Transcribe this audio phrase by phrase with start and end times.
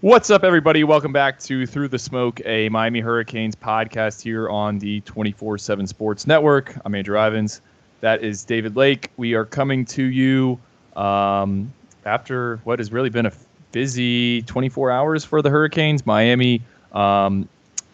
[0.00, 0.84] What's up, everybody?
[0.84, 5.88] Welcome back to Through the Smoke, a Miami Hurricanes podcast here on the 24 7
[5.88, 6.72] Sports Network.
[6.84, 7.60] I'm Andrew Ivins.
[8.00, 9.10] That is David Lake.
[9.16, 10.60] We are coming to you
[10.94, 11.72] um,
[12.04, 13.32] after what has really been a
[13.72, 16.06] busy 24 hours for the Hurricanes.
[16.06, 16.62] Miami
[16.92, 17.48] um,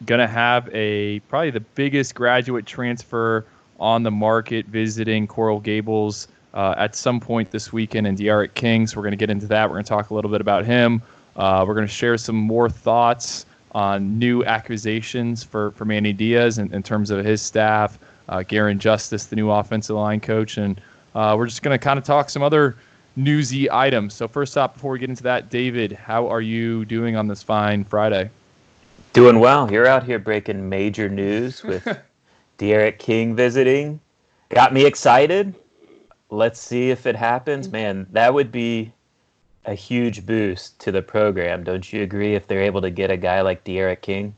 [0.04, 3.46] going to have a probably the biggest graduate transfer
[3.80, 8.86] on the market visiting Coral Gables uh, at some point this weekend and D'Eriq King.
[8.86, 9.70] So we're going to get into that.
[9.70, 11.00] We're going to talk a little bit about him.
[11.36, 16.58] Uh, we're going to share some more thoughts on new accusations for, for Manny Diaz
[16.58, 20.80] in, in terms of his staff, uh, Garin Justice, the new offensive line coach, and
[21.14, 22.76] uh, we're just going to kind of talk some other
[23.16, 24.14] newsy items.
[24.14, 27.42] So first up, before we get into that, David, how are you doing on this
[27.42, 28.30] fine Friday?
[29.12, 29.70] Doing well.
[29.70, 31.84] You're out here breaking major news with
[32.58, 34.00] D'Eriq King visiting.
[34.50, 35.54] Got me excited.
[36.30, 37.70] Let's see if it happens.
[37.70, 38.92] Man, that would be
[39.66, 41.64] a huge boost to the program.
[41.64, 44.34] Don't you agree if they're able to get a guy like D'Eriq King?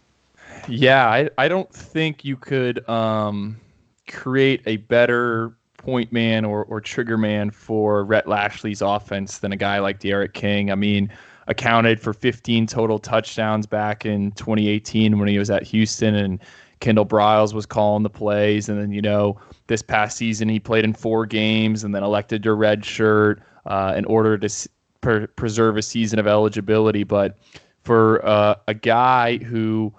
[0.69, 3.61] Yeah, I, I don't think you could um,
[4.09, 9.57] create a better point man or, or trigger man for Rhett Lashlee's offense than a
[9.57, 10.71] guy like D'Eriq King.
[10.71, 11.11] I mean,
[11.47, 16.41] accounted for 15 total touchdowns back in 2018 when he was at Houston and
[16.81, 18.69] Kendall Briles was calling the plays.
[18.69, 22.43] And then, you know, this past season he played in four games and then elected
[22.43, 24.69] to redshirt uh, in order to
[25.07, 27.05] per- preserve a season of eligibility.
[27.05, 27.39] But
[27.85, 29.95] for uh, a guy who,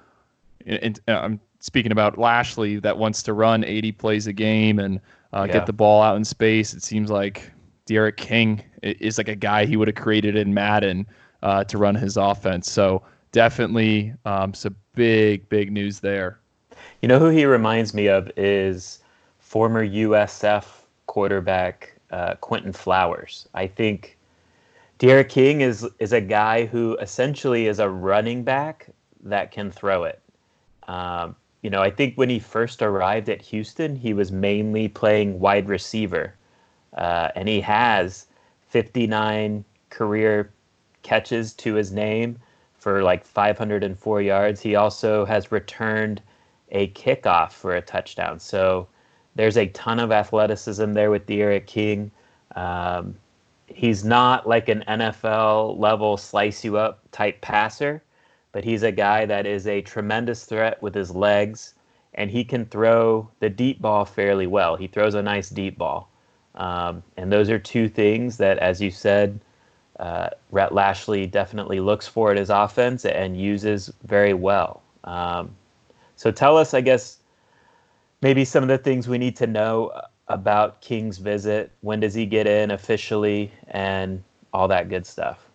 [0.66, 5.00] and, and I'm speaking about Lashlee, that wants to run 80 plays a game and
[5.32, 5.54] uh, yeah.
[5.54, 7.50] get the ball out in space, it seems like
[7.86, 11.08] D'Eriq King is like a guy he would have created in Madden
[11.42, 12.70] uh, to run his offense.
[12.70, 16.38] So definitely um, some big, big news there.
[17.02, 19.00] You know who he reminds me of is
[19.40, 20.66] former USF
[21.06, 23.48] quarterback uh, Quinton Flowers.
[23.54, 24.17] I think
[25.00, 28.90] D'Eriq King is is a guy who essentially is a running back
[29.23, 30.22] that can throw it.
[30.88, 35.39] Um, you know, I think when he first arrived at Houston, he was mainly playing
[35.39, 36.33] wide receiver,
[36.98, 38.27] uh, and he has
[38.70, 40.52] 59 career
[41.04, 42.39] catches to his name
[42.77, 44.61] for like 504 yards.
[44.61, 46.22] He also has returned
[46.72, 48.39] a kickoff for a touchdown.
[48.39, 48.88] So
[49.36, 52.11] there's a ton of athleticism there with D'Eriq King.
[52.55, 53.16] Um,
[53.77, 58.02] he's not like an NFL level slice you up type passer,
[58.52, 61.76] but he's a guy that is a tremendous threat with his legs,
[62.16, 64.76] and he can throw the deep ball fairly well.
[64.76, 66.10] He throws a nice deep ball.
[66.55, 69.39] Um, and those are two things that, as you said,
[69.99, 74.82] uh, Rhett Lashlee definitely looks for in his offense and uses very well.
[75.04, 75.55] Um,
[76.16, 77.20] so tell us, I guess,
[78.23, 79.92] maybe some of the things we need to know
[80.30, 81.71] about King's visit.
[81.82, 84.23] When does he get in officially, and
[84.54, 85.49] all that good stuff.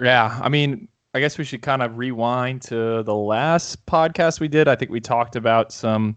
[0.00, 4.48] Yeah, I mean, I guess we should kind of rewind to the last podcast we
[4.48, 4.68] did.
[4.68, 6.16] I think we talked about some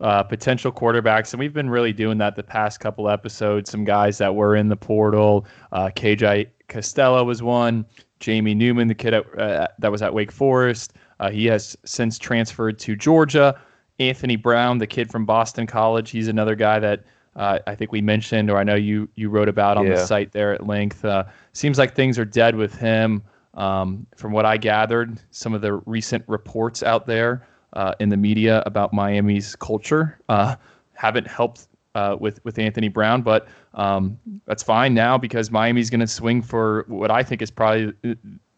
[0.00, 3.70] uh, potential quarterbacks, and we've been really doing that the past couple episodes.
[3.70, 5.46] Some guys that were in the portal.
[5.72, 7.84] Uh, KJ Costello was one.
[8.20, 12.18] Jamie Newman, the kid at, uh, that was at Wake Forest, uh, he has since
[12.18, 13.58] transferred to Georgia.
[13.98, 17.04] Anthony Brown, the kid from Boston College, he's another guy that
[17.36, 19.94] uh, I think we mentioned, or I know you you wrote about on yeah.
[19.94, 21.04] the site there at length.
[21.04, 23.22] Uh, seems like things are dead with him.
[23.54, 28.16] Um, from what I gathered, some of the recent reports out there uh, in the
[28.16, 30.56] media about Miami's culture uh,
[30.94, 36.00] haven't helped uh, with with Anthony Brown, but um, that's fine now because Miami's going
[36.00, 37.92] to swing for what I think is probably,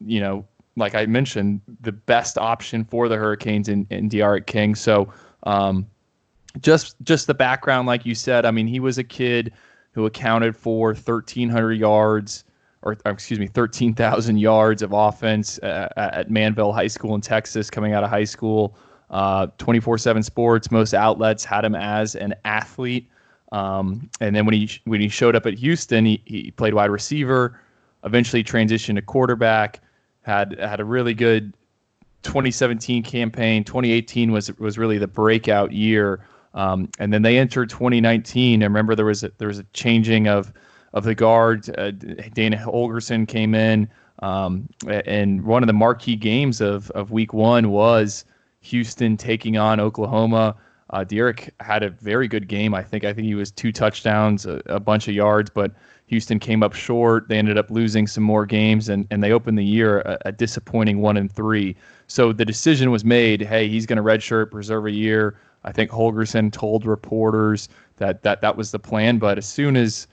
[0.05, 0.45] you know,
[0.77, 4.75] like I mentioned, the best option for the Hurricanes in, in D'Eriq King.
[4.75, 5.13] So
[5.45, 5.87] um,
[6.61, 8.45] just just the background, like you said.
[8.45, 9.53] I mean, he was a kid
[9.93, 12.45] who accounted for 1,300 yards,
[12.83, 17.93] or excuse me, 13,000 yards of offense uh, at Manvel High School in Texas, coming
[17.93, 18.77] out of high school.
[19.11, 23.09] Uh, 24/7 Sports, most outlets had him as an athlete.
[23.53, 26.91] Um, and then when he when he showed up at Houston, he, he played wide
[26.91, 27.61] receiver.
[28.05, 29.81] Eventually transitioned to quarterback.
[30.23, 31.53] Had had a really good
[32.23, 33.65] 2017 campaign.
[33.65, 36.25] 2018 was was really the breakout year.
[36.55, 38.63] Um, and then they entered 2019.
[38.63, 40.53] I remember there was a, there was a changing of
[40.93, 41.69] of the guard.
[41.79, 43.89] Uh, Dana Holgorsen came in,
[44.21, 48.25] um, and one of the marquee games of of Week One was
[48.61, 50.57] Houston taking on Oklahoma.
[50.91, 52.75] Uh, D'Eriq had a very good game.
[52.75, 55.73] I think I think he was two touchdowns, a, a, bunch of yards, but
[56.07, 57.29] Houston came up short.
[57.29, 60.33] They ended up losing some more games, and, and they opened the year a, a
[60.33, 61.75] disappointing one and three.
[62.09, 63.41] So the decision was made.
[63.41, 65.39] Hey, he's going to redshirt, preserve a year.
[65.65, 69.19] I think Holgorsen told reporters that that that was the plan.
[69.19, 70.07] But as soon as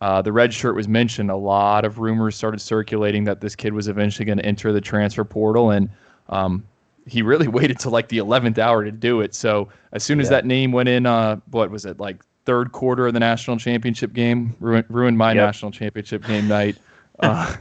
[0.00, 3.72] uh, the red shirt was mentioned, a lot of rumors started circulating that this kid
[3.72, 5.88] was eventually going to enter the transfer portal, and
[6.28, 6.64] um,
[7.06, 9.34] he really waited till like the 11th hour to do it.
[9.34, 10.30] So as soon as yeah.
[10.30, 14.12] that name went in, uh, what was it like third quarter of the national championship
[14.12, 14.54] game?
[14.60, 15.46] Ruined, ruined my yep.
[15.46, 16.76] national championship game night.
[17.20, 17.54] Uh,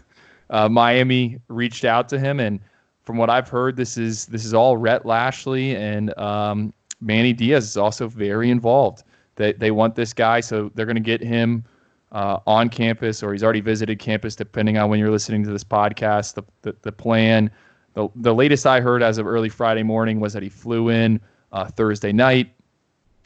[0.49, 2.59] uh, Miami reached out to him, and
[3.03, 7.65] from what I've heard, this is this is all Rhett Lashlee and um, Manny Diaz
[7.65, 9.03] is also very involved.
[9.35, 11.63] They they want this guy, so they're going to get him
[12.11, 15.63] uh, on campus, or he's already visited campus, depending on when you're listening to this
[15.63, 16.35] podcast.
[16.35, 17.51] The the, the plan,
[17.93, 21.19] the the latest I heard as of early Friday morning was that he flew in
[21.51, 22.53] uh, Thursday night.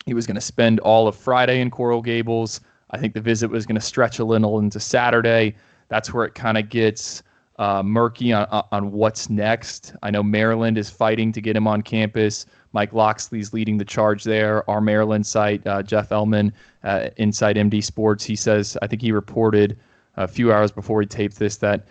[0.05, 2.61] He was going to spend all of Friday in Coral Gables.
[2.91, 5.55] I think the visit was going to stretch a little into Saturday.
[5.89, 7.23] That's where it kind of gets
[7.57, 9.93] uh, murky on, on what's next.
[10.03, 12.45] I know Maryland is fighting to get him on campus.
[12.73, 14.69] Mike Locksley's leading the charge there.
[14.69, 16.51] Our Maryland site, uh, Jeff Ermann,
[16.83, 19.77] uh, Inside MD Sports, he says, I think he reported
[20.15, 21.87] a few hours before we taped this that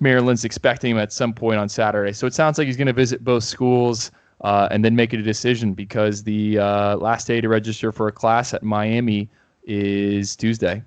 [0.00, 2.12] Maryland's expecting him at some point on Saturday.
[2.12, 4.10] So it sounds like he's going to visit both schools
[4.42, 8.12] uh, and then make a decision because the uh, last day to register for a
[8.12, 9.28] class at Miami
[9.64, 10.82] is Tuesday.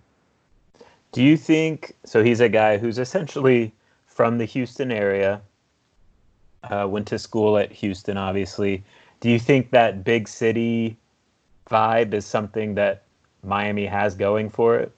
[1.12, 2.24] Do you think so?
[2.24, 3.74] He's a guy who's essentially
[4.16, 5.42] from the Houston area,
[6.64, 8.84] uh, went to school at Houston, obviously
[9.20, 10.98] do you think that big city
[11.70, 13.04] vibe is something that
[13.44, 14.92] Miami has going for it?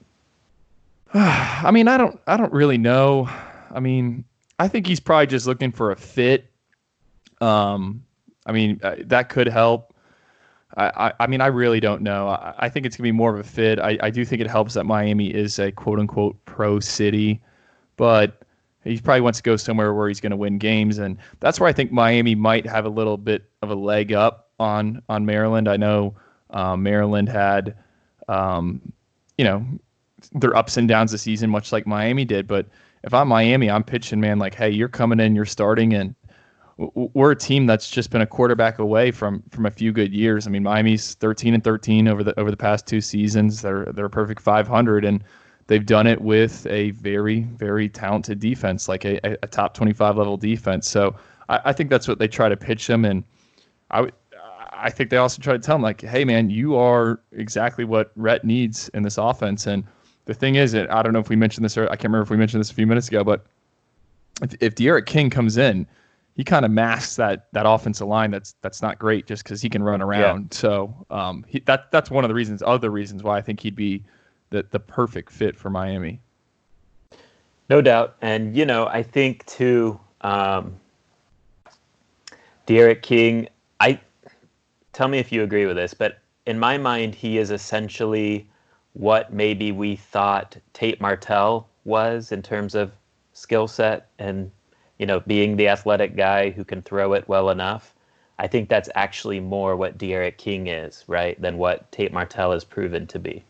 [1.14, 3.28] I mean, I don't I don't really know.
[3.70, 4.24] I mean,
[4.58, 6.50] I think he's probably just looking for a fit.
[7.40, 8.04] Um,
[8.44, 9.94] I mean, uh, that could help.
[10.76, 12.28] I, I, I, mean, I really don't know.
[12.28, 13.78] I, I think it's gonna be more of a fit.
[13.78, 17.40] I, I do think it helps that Miami is a quote unquote pro city,
[17.96, 18.42] but
[18.84, 21.68] he probably wants to go somewhere where he's going to win games, and that's where
[21.68, 25.68] I think Miami might have a little bit of a leg up on on Maryland.
[25.68, 26.14] I know
[26.50, 27.76] um, Maryland had,
[28.28, 28.80] um,
[29.36, 29.64] you know,
[30.32, 32.46] their ups and downs this season, much like Miami did.
[32.46, 32.66] But
[33.04, 36.14] if I'm Miami, I'm pitching, man, like, hey, you're coming in, you're starting, and
[36.76, 40.46] we're a team that's just been a quarterback away from from a few good years.
[40.46, 43.62] I mean, Miami's 13 and 13 over the over the past two seasons.
[43.62, 45.24] They're they're a perfect 500, and
[45.68, 50.36] they've done it with a very, very talented defense, like a, a top 25 level
[50.36, 50.90] defense.
[50.90, 51.14] So
[51.48, 53.04] I, I, think that's what they try to pitch them.
[53.04, 53.22] And
[53.90, 54.10] I,
[54.72, 58.12] I think they also try to tell them, like, hey, man, you are exactly what
[58.16, 59.66] Rhett needs in this offense.
[59.66, 59.84] And
[60.24, 62.22] the thing is, that I don't know if we mentioned this, or I can't remember
[62.22, 63.46] if we mentioned this a few minutes ago, but
[64.42, 65.86] if, if D'Eriq King comes in,
[66.34, 69.68] he kind of masks that that offensive line that's that's not great just because he
[69.68, 70.50] can run around.
[70.52, 70.58] Yeah.
[70.58, 73.74] So um, he, that that's one of the reasons, other reasons why I think he'd
[73.74, 74.04] be
[74.50, 76.20] the the perfect fit for Miami.
[77.68, 80.76] No doubt, and you know, I think too, um,
[82.66, 83.48] D'Eriq King.
[83.80, 84.00] I
[84.92, 88.48] tell me if you agree with this, but in my mind, he is essentially
[88.94, 92.90] what maybe we thought Tate Martell was in terms of
[93.32, 94.50] skill set and
[94.98, 97.94] you know being the athletic guy who can throw it well enough.
[98.38, 102.64] I think that's actually more what D'Eriq King is, right, than what Tate Martell has
[102.64, 103.44] proven to be.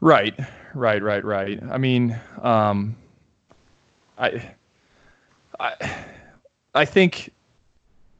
[0.00, 0.38] Right,
[0.74, 1.60] right, right, right.
[1.70, 2.96] I mean, um,
[4.18, 4.50] I,
[5.58, 5.94] I,
[6.74, 7.30] I think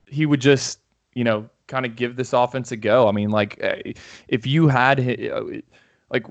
[0.07, 0.79] he would just,
[1.15, 3.09] you know, kind of give this offense a go.
[3.09, 3.93] I mean, like, eh,
[4.29, 5.43] if you had, uh,
[6.11, 6.27] like,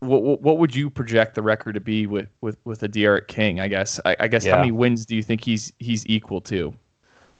[0.00, 3.60] what what would you project the record to be with with with a D'Eriq King?
[3.60, 3.98] I guess.
[4.04, 4.52] I, I guess yeah.
[4.52, 6.74] how many wins do you think he's he's equal to?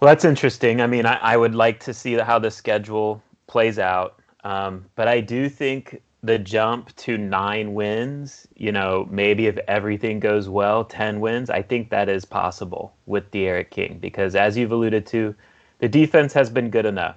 [0.01, 0.81] Well, that's interesting.
[0.81, 5.09] I mean, I, I would like to see how the schedule plays out, um, but
[5.09, 10.85] I do think the jump to nine wins, you know, maybe if everything goes well,
[10.85, 15.35] 10 wins, I think that is possible with D'Eriq King because, as you've alluded to,
[15.79, 17.17] the defense has been good enough.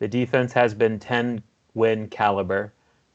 [0.00, 1.42] The defense has been 10
[1.74, 2.72] win caliber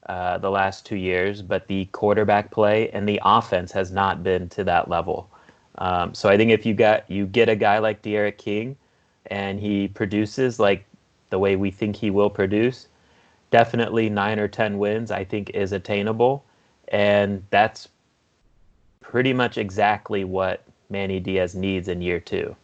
[0.07, 4.49] uh, the last two years, but the quarterback play and the offense has not been
[4.49, 5.29] to that level.
[5.77, 8.77] Um, so I think if you got you get a guy like D'Eriq King
[9.27, 10.85] and he produces like
[11.29, 12.87] the way we think he will produce,
[13.53, 16.43] definitely nine or 10 wins, I think, is attainable.
[16.87, 17.87] And that's
[18.99, 22.55] pretty much exactly what Manny Diaz needs in year two.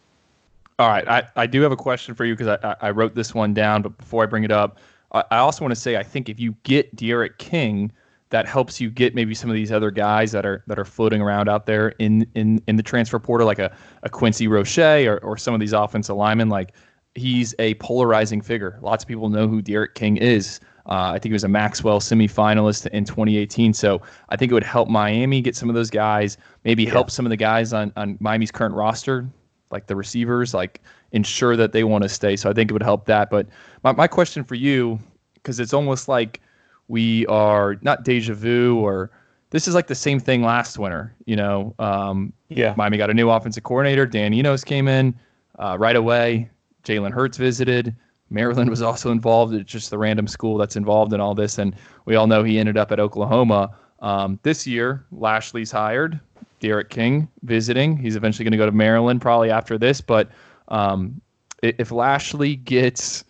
[0.80, 1.06] All right.
[1.06, 3.82] I, I do have a question for you because I, I wrote this one down,
[3.82, 4.80] but before I bring it up,
[5.12, 7.92] I, I also want to say I think if you get D'Eriq King,
[8.30, 11.20] that helps you get maybe some of these other guys that are that are floating
[11.20, 15.18] around out there in in, in the transfer portal, like a, a Quincy Roche or,
[15.18, 16.48] or some of these offensive linemen.
[16.48, 16.72] Like
[17.14, 18.76] he's a polarizing figure.
[18.82, 20.58] Lots of people know who D'Eriq King is.
[20.86, 23.72] Uh, I think he was a Maxwell semifinalist in 2018.
[23.74, 26.90] So I think it would help Miami get some of those guys, maybe yeah.
[26.90, 29.28] help some of the guys on, on Miami's current roster,
[29.70, 30.80] like the receivers, like
[31.12, 32.36] ensure that they want to stay.
[32.36, 33.30] So I think it would help that.
[33.30, 33.46] But
[33.84, 34.98] my, my question for you,
[35.34, 36.40] because it's almost like
[36.88, 39.10] we are not deja vu or
[39.50, 41.14] this is like the same thing last winter.
[41.24, 42.74] You know, um, yeah.
[42.76, 44.06] Miami got a new offensive coordinator.
[44.06, 45.14] Dan Enos came in
[45.58, 46.48] uh, right away.
[46.84, 47.94] Jalen Hurts visited.
[48.30, 49.54] Maryland was also involved.
[49.54, 52.58] It's just the random school that's involved in all this, and we all know he
[52.58, 53.70] ended up at Oklahoma.
[54.00, 56.20] Um, this year, Lashlee's hired.
[56.60, 57.96] D'Eriq King visiting.
[57.96, 60.00] He's eventually going to go to Maryland probably after this.
[60.00, 60.30] But
[60.68, 61.20] um,
[61.62, 63.24] if Lashlee gets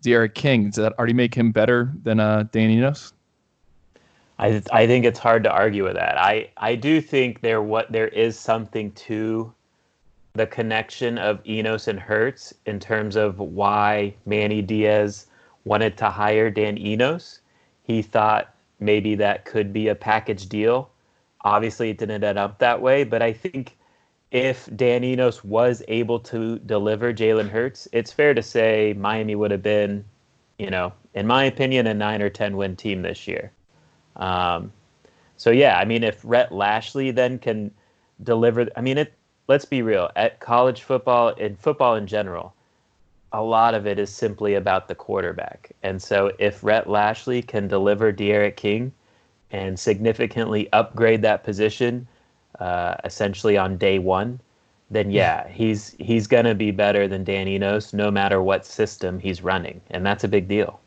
[0.00, 3.12] D'Eriq King, does that already make him better than uh, Dan Enos?
[4.38, 6.18] I I think it's hard to argue with that.
[6.18, 9.52] I I do think there what there is something to
[10.34, 15.26] the connection of Enos and Hurts in terms of why Manny Diaz
[15.64, 17.40] wanted to hire Dan Enos.
[17.84, 20.90] He thought maybe that could be a package deal.
[21.42, 23.76] Obviously, it didn't end up that way, but I think
[24.32, 29.52] if Dan Enos was able to deliver Jalen Hurts, it's fair to say Miami would
[29.52, 30.04] have been,
[30.58, 33.52] you know, in my opinion, a nine or 10 win team this year.
[34.16, 34.72] Um,
[35.36, 37.70] so yeah, I mean, if Rhett Lashlee then can
[38.24, 39.14] deliver, I mean, it.
[39.46, 40.10] Let's be real.
[40.16, 42.54] At college football, in football in general,
[43.32, 45.72] a lot of it is simply about the quarterback.
[45.82, 48.92] And so, if Rhett Lashlee can deliver D'Eriq King
[49.50, 52.06] and significantly upgrade that position,
[52.60, 54.40] uh, essentially on day one,
[54.90, 59.42] then yeah, he's he's gonna be better than Dan Enos, no matter what system he's
[59.42, 60.80] running, and that's a big deal.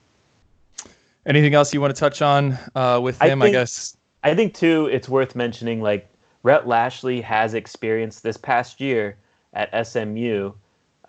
[1.25, 3.41] Anything else you want to touch on uh, with him?
[3.41, 3.97] I, think, I, guess.
[4.23, 5.81] I think too, it's worth mentioning.
[5.81, 6.07] Like
[6.47, 9.17] Rhett Lashlee has experience this past year
[9.51, 10.53] at SMU,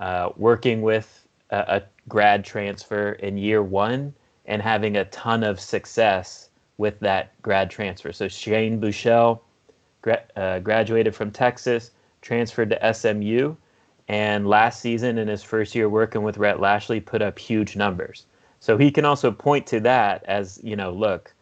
[0.00, 4.12] uh, working with a, a, grad transfer in year one
[4.46, 8.12] and having a ton of success with that grad transfer.
[8.12, 9.38] So Shane Buechele
[10.02, 13.54] gra- uh, graduated from Texas, transferred to SMU,
[14.08, 18.26] and last season in his first year working with Rhett Lashlee put up huge numbers.
[18.58, 21.32] So he can also point to that as, you know, look,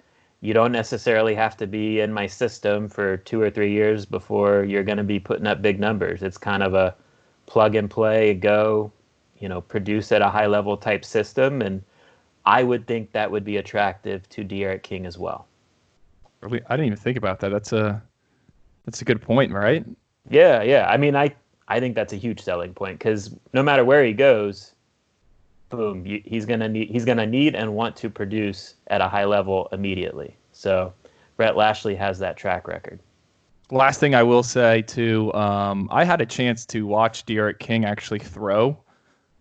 [0.46, 4.62] you don't necessarily have to be in my system for two or three years before
[4.62, 6.22] you're going to be putting up big numbers.
[6.22, 6.94] It's kind of a
[7.46, 8.92] plug and play, go,
[9.40, 11.62] you know, produce at a high level type system.
[11.62, 11.82] And
[12.44, 15.48] I would think that would be attractive to D'Eriq King as well.
[16.44, 17.48] I didn't even think about that.
[17.48, 18.00] That's a
[18.84, 19.84] that's a good point, right?
[20.30, 20.86] Yeah, yeah.
[20.88, 21.34] I mean, I
[21.66, 24.75] I think that's a huge selling point because no matter where he goes,
[25.68, 29.68] boom, he's gonna need he's gonna need and want to produce at a high level
[29.72, 30.36] immediately.
[30.52, 30.92] So
[31.36, 33.00] Brett Lashlee has that track record.
[33.70, 37.84] Last thing I will say too, um, I had a chance to watch D'Eriq King
[37.84, 38.78] actually throw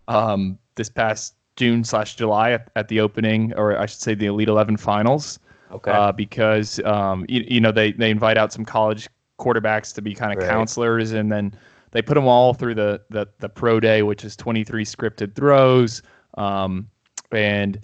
[0.07, 4.25] um, this past June slash July at, at, the opening, or I should say the
[4.25, 5.39] Elite Eleven finals.
[5.71, 5.91] Okay.
[5.91, 10.13] Uh, because um, you, you know they they invite out some college quarterbacks to be
[10.13, 10.49] kind of right.
[10.49, 11.53] counselors, and then
[11.91, 16.01] they put them all through the, the the pro day, which is 23 scripted throws.
[16.35, 16.89] Um,
[17.31, 17.79] and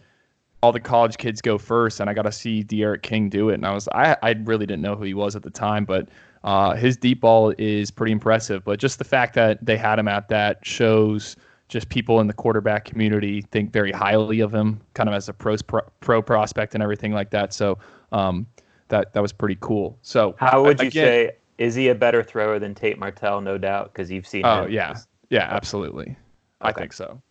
[0.61, 3.55] all the college kids go first, and I got to see D'Eriq King do it.
[3.55, 6.09] And I was, I, I really didn't know who he was at the time, but
[6.43, 8.63] uh, his deep ball is pretty impressive.
[8.63, 11.35] But just the fact that they had him at that shows
[11.67, 15.33] just people in the quarterback community think very highly of him, kind of as a
[15.33, 15.55] pro
[16.01, 17.53] pro prospect and everything like that.
[17.53, 17.79] So
[18.11, 18.45] um,
[18.89, 19.97] that that was pretty cool.
[20.01, 23.39] So how would you again, say is he a better thrower than Tate Martell?
[23.39, 24.45] No doubt, because you've seen.
[24.45, 24.71] Oh him.
[24.71, 24.97] yeah,
[25.29, 26.07] yeah, absolutely.
[26.07, 26.17] Okay.
[26.61, 27.21] I think so.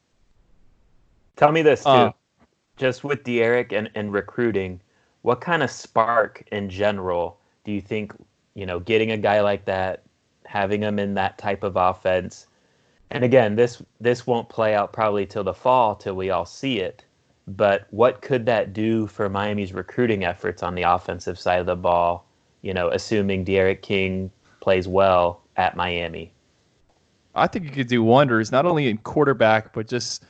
[1.41, 2.13] Tell me this too, uh,
[2.77, 4.79] just with D'Eriq and, and recruiting,
[5.23, 8.13] what kind of spark in general do you think
[8.55, 10.03] you know getting a guy like that,
[10.45, 12.47] having him in that type of offense,
[13.11, 16.79] and again this this won't play out probably till the fall till we all see
[16.79, 17.07] it,
[17.49, 21.75] but what could that do for Miami's recruiting efforts on the offensive side of the
[21.75, 22.27] ball?
[22.61, 24.31] You know, assuming D'Eriq King
[24.61, 26.33] plays well at Miami.
[27.35, 30.23] I think it could do wonders, not only in quarterback, but just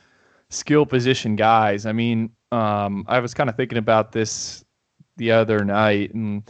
[0.51, 1.85] skill position guys.
[1.85, 4.63] I mean, um, I was kind of thinking about this
[5.17, 6.43] the other night, and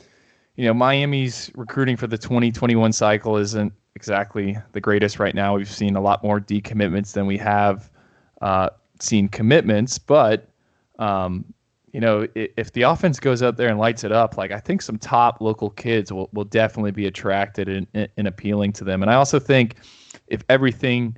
[0.55, 5.55] you know, Miami's recruiting for the 2021 cycle isn't exactly the greatest right now.
[5.55, 7.89] We've seen a lot more decommitments than we have
[8.41, 10.49] uh, seen commitments, but
[10.99, 11.45] um,
[11.93, 14.81] you know, if the offense goes out there and lights it up, like I think
[14.81, 19.01] some top local kids will, will definitely be attracted and, and appealing to them.
[19.01, 19.75] And I also think
[20.27, 21.17] if everything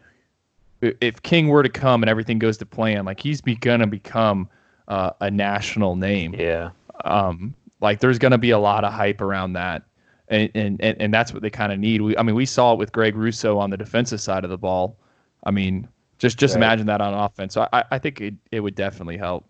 [1.01, 4.49] if King were to come and everything goes to plan, like he's be, gonna become
[4.87, 6.35] uh, a national name.
[6.37, 6.71] Yeah.
[7.05, 9.83] Um, like there's gonna be a lot of hype around that,
[10.27, 12.01] and and and, and that's what they kind of need.
[12.01, 14.57] We, I mean, we saw it with Greg Rousseau on the defensive side of the
[14.57, 14.97] ball.
[15.43, 15.87] I mean,
[16.17, 16.59] just just right.
[16.59, 17.53] imagine that on offense.
[17.53, 19.45] So I I think it it would definitely help.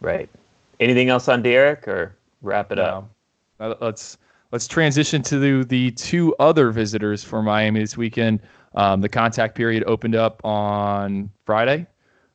[0.00, 0.28] Right.
[0.80, 3.08] Anything else on D'Eriq or wrap it no.
[3.60, 3.80] up?
[3.80, 4.18] Let's
[4.54, 8.40] let's transition to the, the two other visitors for Miami this weekend.
[8.74, 11.86] Um, the contact period opened up on Friday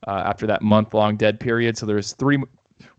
[0.08, 1.78] uh, after that month long dead period.
[1.78, 2.42] So there's three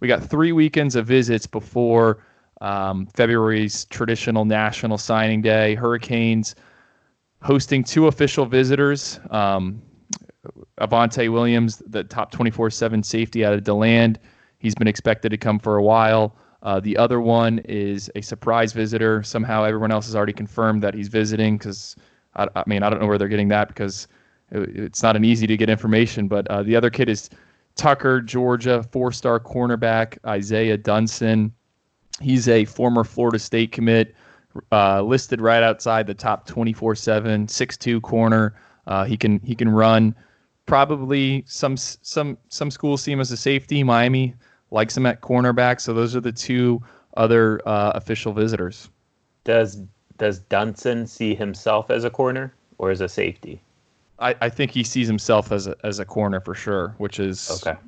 [0.00, 2.24] we got three weekends of visits before
[2.60, 5.74] um, February's traditional national signing day.
[5.74, 6.54] Hurricanes
[7.42, 9.18] hosting two official visitors.
[9.30, 9.82] Um,
[10.80, 14.18] Avantae Williams, the top 24 7 safety out of DeLand.
[14.58, 16.36] He's been expected to come for a while.
[16.62, 19.22] Uh, the other one is a surprise visitor.
[19.22, 21.96] Somehow everyone else has already confirmed that he's visiting because,
[22.36, 24.08] I, I, mean, I don't know where they're getting that because
[24.50, 26.28] it, it's not an easy to get information.
[26.28, 27.30] But uh, the other kid is
[27.76, 31.52] Tucker, Georgia, four star cornerback, Isaiah Dunson.
[32.20, 34.14] He's a former Florida State commit,
[34.72, 38.54] uh, listed right outside the top 24 7, 6'2 corner.
[38.86, 40.14] Uh, he can he can run.
[40.66, 43.82] Probably some some some schools see him as a safety.
[43.82, 44.34] Miami
[44.70, 45.80] likes him at cornerback.
[45.80, 46.82] So those are the two
[47.16, 48.90] other uh, official visitors.
[49.44, 49.82] Does
[50.20, 53.60] does Dunson see himself as a corner or as a safety?
[54.18, 57.50] I, I think he sees himself as a, as a corner for sure, which is
[57.50, 57.78] okay.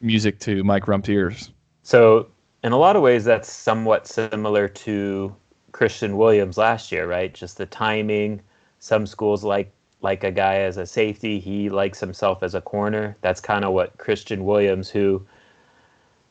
[0.00, 1.50] music to Mike Rumph's ears.
[1.82, 2.26] So
[2.64, 5.36] in a lot of ways, that's somewhat similar to
[5.72, 7.32] Christian Williams last year, right?
[7.32, 8.40] Just the timing.
[8.78, 9.70] Some schools like
[10.00, 11.38] like a guy as a safety.
[11.38, 13.16] He likes himself as a corner.
[13.20, 15.24] That's kind of what Christian Williams, who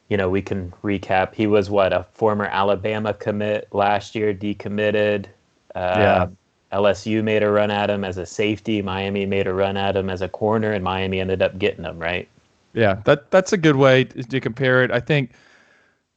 [0.09, 1.33] you know, we can recap.
[1.33, 5.27] He was what a former Alabama commit last year, decommitted.
[5.75, 6.27] Yeah.
[6.71, 8.81] LSU made a run at him as a safety.
[8.81, 11.99] Miami made a run at him as a corner, and Miami ended up getting him
[11.99, 12.27] right.
[12.73, 14.91] Yeah, that that's a good way to, to compare it.
[14.91, 15.31] I think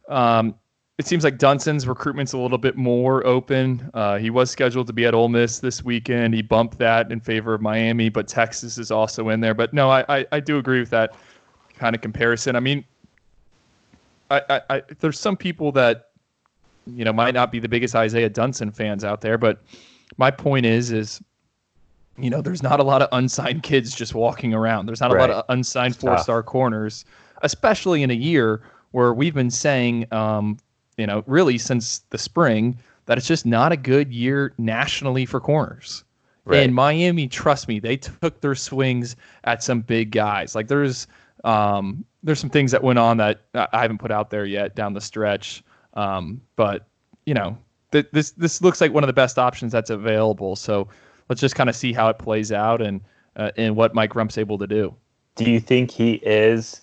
[0.09, 0.55] um,
[0.99, 3.91] it seems like Dunson's recruitment's a little bit more open.
[3.95, 6.35] Uh, he was scheduled to be at Ole Miss this weekend.
[6.35, 9.55] He bumped that in favor of Miami, but Texas is also in there.
[9.55, 11.17] But no, I, I, I do agree with that
[11.77, 12.55] kind of comparison.
[12.55, 12.85] I mean,
[14.31, 16.11] I, I, I, there's some people that
[16.87, 19.63] you know might not be the biggest Isaiah Dunson fans out there, but
[20.17, 21.23] my point is is
[22.17, 24.87] you know there's not a lot of unsigned kids just walking around.
[24.87, 25.31] There's not right.
[25.31, 27.05] a lot of unsigned four star corners,
[27.43, 28.63] especially in a year
[28.93, 30.59] where we've been saying, um,
[30.97, 35.41] you know, really since the spring that it's just not a good year nationally for
[35.41, 36.05] corners.
[36.45, 36.59] Right.
[36.59, 40.55] And Miami, trust me, they took their swings at some big guys.
[40.55, 41.07] Like there's
[41.43, 44.95] um, there's some things that went on that I haven't put out there yet down
[44.95, 45.63] the stretch.
[45.95, 46.87] Um, but
[47.27, 47.57] you know,
[47.93, 50.57] th- this this looks like one of the best options that's available.
[50.57, 50.89] So
[51.29, 53.01] let's just kind of see how it plays out and
[53.37, 54.95] uh, and what Mike Rumph's able to do.
[55.37, 56.83] Do you think he is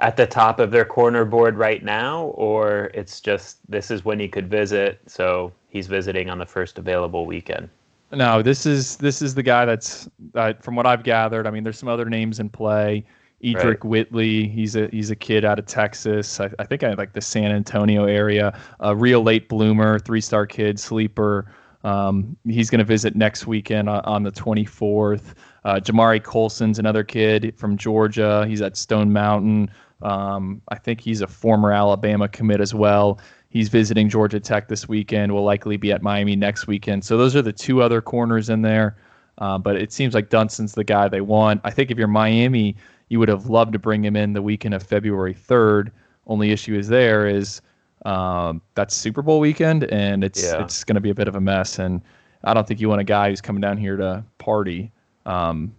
[0.00, 4.18] at the top of their corner board right now, or it's just this is when
[4.18, 7.68] he could visit, so he's visiting on the first available weekend?
[8.10, 11.46] No, this is this is the guy that's uh, from what I've gathered.
[11.46, 13.04] I mean, there's some other names in play.
[13.42, 13.84] Edric right.
[13.84, 16.40] Whitley, he's a he's a kid out of Texas.
[16.40, 18.58] I, I think I like the San Antonio area.
[18.80, 21.52] A real late bloomer, three star kid, sleeper.
[21.84, 25.34] Um, he's going to visit next weekend on, on the 24th.
[25.64, 28.46] Uh, Jamari Colson's another kid from Georgia.
[28.46, 29.68] He's at Stone Mountain.
[30.00, 33.20] Um, I think he's a former Alabama commit as well.
[33.50, 35.32] He's visiting Georgia Tech this weekend.
[35.32, 37.04] Will likely be at Miami next weekend.
[37.04, 38.96] So those are the two other corners in there.
[39.38, 41.60] Uh, but it seems like Dunson's the guy they want.
[41.64, 42.76] I think if you're Miami,
[43.12, 45.90] you would have loved to bring him in the weekend of February 3rd.
[46.26, 47.60] Only issue is there is
[48.06, 50.64] um, that's Super Bowl weekend, and it's yeah.
[50.64, 51.78] it's going to be a bit of a mess.
[51.78, 52.00] And
[52.42, 54.90] I don't think you want a guy who's coming down here to party
[55.26, 55.74] um,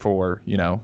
[0.00, 0.82] for you know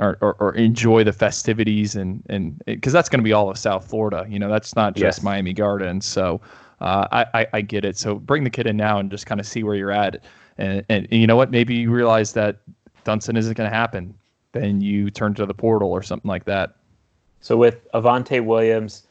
[0.00, 3.56] or, or, or, enjoy the festivities and and because that's going to be all of
[3.56, 4.26] South Florida.
[4.28, 5.22] You know, that's not just yes.
[5.22, 6.06] Miami Gardens.
[6.06, 6.40] So
[6.80, 7.96] uh, I, I, I get it.
[7.96, 10.24] So bring the kid in now and just kind of see where you're at.
[10.58, 11.52] And, and, and you know what?
[11.52, 12.56] Maybe you realize that
[13.04, 14.14] Dunson isn't going to happen
[14.52, 16.76] then you turn to the portal or something like that.
[17.40, 19.06] So with Avantae Williams,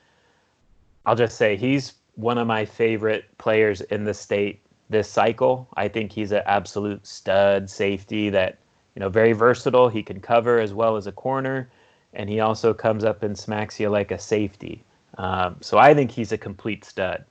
[1.06, 5.68] I'll just say he's one of my favorite players in the state this cycle.
[5.76, 8.58] I think he's an absolute stud safety that,
[8.96, 9.88] you know, very versatile.
[9.88, 11.70] He can cover as well as a corner,
[12.14, 14.84] and he also comes up and smacks you like a safety.
[15.18, 17.24] Um, so I think he's a complete stud.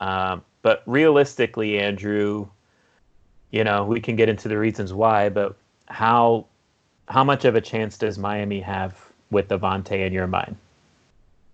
[0.00, 2.48] Um, but realistically, Andrew,
[3.50, 6.46] you know, we can get into the reasons why, but how
[7.12, 8.98] how much of a chance does Miami have
[9.30, 10.56] with Avantae in your mind?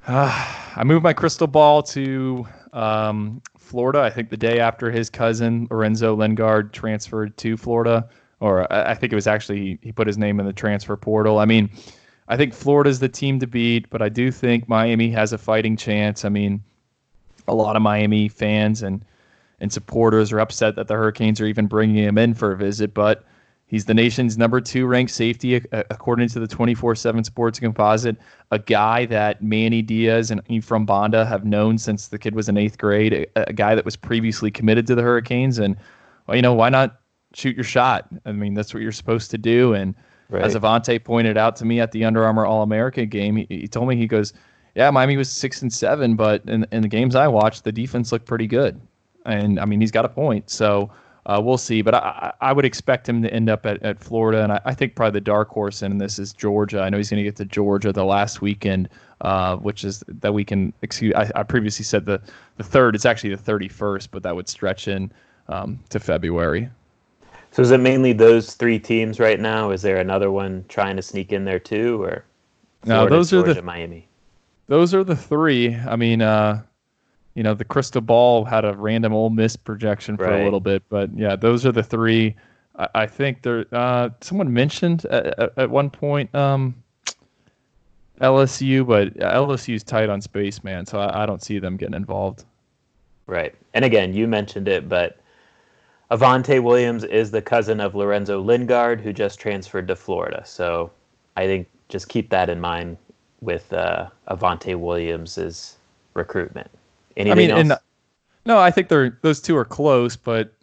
[0.07, 4.01] Uh, I moved my crystal ball to um, Florida.
[4.01, 8.95] I think the day after his cousin Lorenzo Lingard transferred to Florida, or I, I
[8.95, 11.41] think it was actually he put his name in the transfer portal.
[11.41, 11.69] I mean,
[12.29, 15.77] I think Florida's the team to beat, but I do think Miami has a fighting
[15.77, 16.25] chance.
[16.25, 16.63] I mean,
[17.49, 19.05] a lot of Miami fans and
[19.61, 22.95] and supporters are upset that the Hurricanes are even bringing him in for a visit,
[22.95, 23.25] but
[23.69, 28.17] He's the nation's number two ranked safety, according to the 24 7 Sports Composite.
[28.51, 32.57] A guy that Manny Diaz and Ephraim Banda have known since the kid was in
[32.57, 33.13] eighth grade.
[33.13, 35.59] A, a, guy that was previously committed to the Hurricanes.
[35.59, 35.77] And,
[36.27, 37.01] well, you know, why not
[37.35, 38.09] shoot your shot?
[38.25, 39.75] I mean, that's what you're supposed to do.
[39.75, 39.95] And
[40.31, 40.43] right.
[40.43, 43.69] as Avantae pointed out to me at the Under Armour All America game, he, he
[43.69, 44.33] told me, he goes,
[44.75, 48.13] yeah, Miami was six and seven, but in in the games I watched, the defense
[48.13, 48.81] looked pretty good,
[49.27, 50.91] and I mean he's got a point, so.
[51.29, 54.43] Uh, we'll see, but I, I would expect him to end up at, at Florida,
[54.43, 56.81] and I, I think probably the dark horse in this is Georgia.
[56.81, 58.89] I know he's going to get to Georgia the last weekend,
[59.21, 61.13] uh, which is that we can excuse.
[61.15, 62.23] I, I, previously said the
[62.57, 62.95] the third.
[62.95, 65.13] It's actually the thirty first, but that would stretch in
[65.49, 66.71] um, to February.
[67.51, 69.71] So is it mainly those three teams right now?
[69.71, 72.25] Is there another one trying to sneak in there too, or
[72.85, 73.17] Florida, no?
[73.17, 74.09] Those Georgia, are the Miami.
[74.69, 75.77] Those are the three.
[75.77, 76.63] I mean, uh,
[77.39, 80.41] you know, the crystal ball had a random Ole Miss projection for right.
[80.41, 82.35] a little bit, but yeah, those are the three.
[82.77, 83.65] I, I think there.
[83.71, 86.75] Uh, someone mentioned at, at one point um,
[88.21, 90.85] LSU, but LSU's tight on space, man.
[90.85, 92.45] So I, I don't see them getting involved.
[93.29, 95.21] Right, and again, you mentioned it, but
[96.11, 100.43] Avantae Williams is the cousin of Lorenzo Lingard, who just transferred to Florida.
[100.45, 100.91] So
[101.37, 102.97] I think just keep that in mind
[103.41, 105.77] with uh, Avantae Williams's
[106.15, 106.69] recruitment.
[107.19, 107.81] Anything I mean, else?
[108.47, 110.55] no, I think they're those two are close, but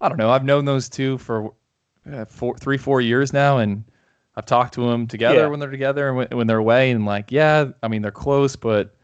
[0.00, 0.30] I don't know.
[0.30, 1.52] I've known those two for
[2.10, 3.84] uh, four, three, four years now, and
[4.36, 5.46] I've talked to them together yeah.
[5.46, 8.56] when they're together and when, when, they're away, and like, yeah, I mean, they're close,
[8.56, 8.94] but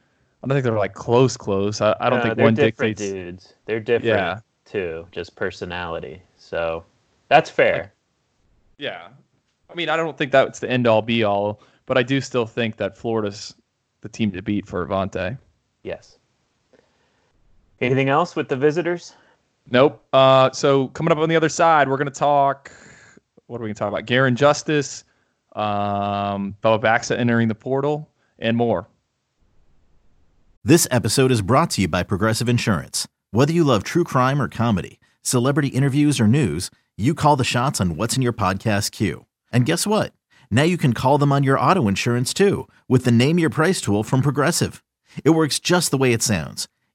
[0.42, 1.80] I don't think they're like close, close.
[1.80, 3.00] I, I don't no, think one dictates.
[3.00, 4.40] Dudes, they're different yeah.
[4.64, 6.20] too, just personality.
[6.36, 6.84] So
[7.28, 7.92] that's fair.
[8.78, 9.08] Yeah,
[9.70, 12.46] I mean, I don't think that's the end all be all, but I do still
[12.46, 13.54] think that Florida's
[14.00, 15.38] the team to beat for Avantae.
[15.82, 16.18] Yes.
[17.80, 19.14] Anything else with the visitors?
[19.70, 20.02] Nope.
[20.12, 22.70] Uh, so coming up on the other side, we're going to talk.
[23.46, 24.06] What are we going to talk about?
[24.06, 25.04] Garin Justice,
[25.54, 28.08] um, Bella Baxa entering the portal,
[28.38, 28.88] and more.
[30.64, 33.06] This episode is brought to you by Progressive Insurance.
[33.30, 37.80] Whether you love true crime or comedy, celebrity interviews or news, you call the shots
[37.80, 39.26] on what's in your podcast queue.
[39.52, 40.12] And guess what?
[40.50, 43.80] Now you can call them on your auto insurance too with the Name Your Price
[43.80, 44.82] tool from Progressive.
[45.24, 46.68] It works just the way it sounds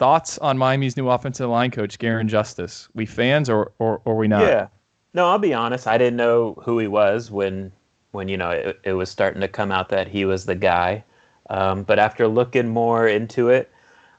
[0.00, 2.88] Thoughts on Miami's new offensive line coach, Garin Justice?
[2.94, 4.44] We fans or, or or we not?
[4.44, 4.68] Yeah.
[5.12, 5.86] No, I'll be honest.
[5.86, 7.70] I didn't know who he was when
[8.12, 11.04] when you know it, it was starting to come out that he was the guy.
[11.50, 13.70] Um, but after looking more into it,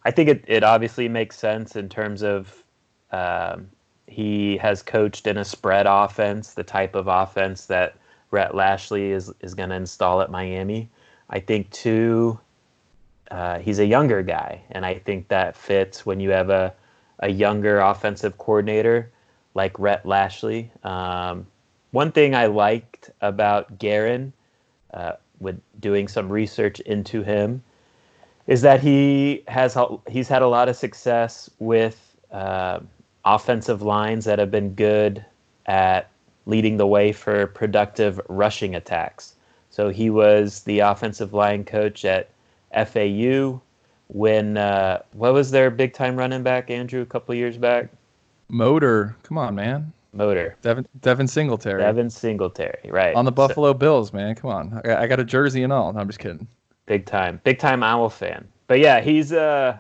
[0.06, 2.64] I think it, it obviously makes sense in terms of
[3.12, 3.68] um,
[4.06, 7.96] he has coached in a spread offense, the type of offense that
[8.30, 10.92] Rhett Lashlee is is going to install at Miami.
[11.32, 12.40] I think too
[13.32, 16.74] uh, he's a younger guy, and I think that fits when you have a
[17.22, 19.12] a younger offensive coordinator
[19.54, 20.72] like Rhett Lashlee.
[20.84, 21.46] Um,
[21.92, 24.34] one thing I liked about Garin,
[24.94, 27.64] uh, with doing some research into him,
[28.48, 29.78] is that he has
[30.10, 32.80] he's had a lot of success with uh,
[33.24, 35.24] offensive lines that have been good
[35.68, 36.10] at
[36.46, 39.36] leading the way for productive rushing attacks.
[39.70, 42.30] So he was the offensive line coach at
[42.74, 43.62] FAU
[44.08, 47.90] when uh, what was their big time running back Andrew a couple years back?
[48.50, 49.94] Motor, come on, man.
[50.14, 50.58] Motor.
[50.62, 51.82] Devin Devin Singletary.
[51.82, 53.16] Devin Singletary, right?
[53.16, 54.36] On the Buffalo so, Bills, man.
[54.36, 55.94] Come on, I, I got a jersey and all.
[55.94, 56.48] No, I'm just kidding.
[56.86, 58.48] Big time, big time Owl fan.
[58.68, 59.78] But yeah, he's uh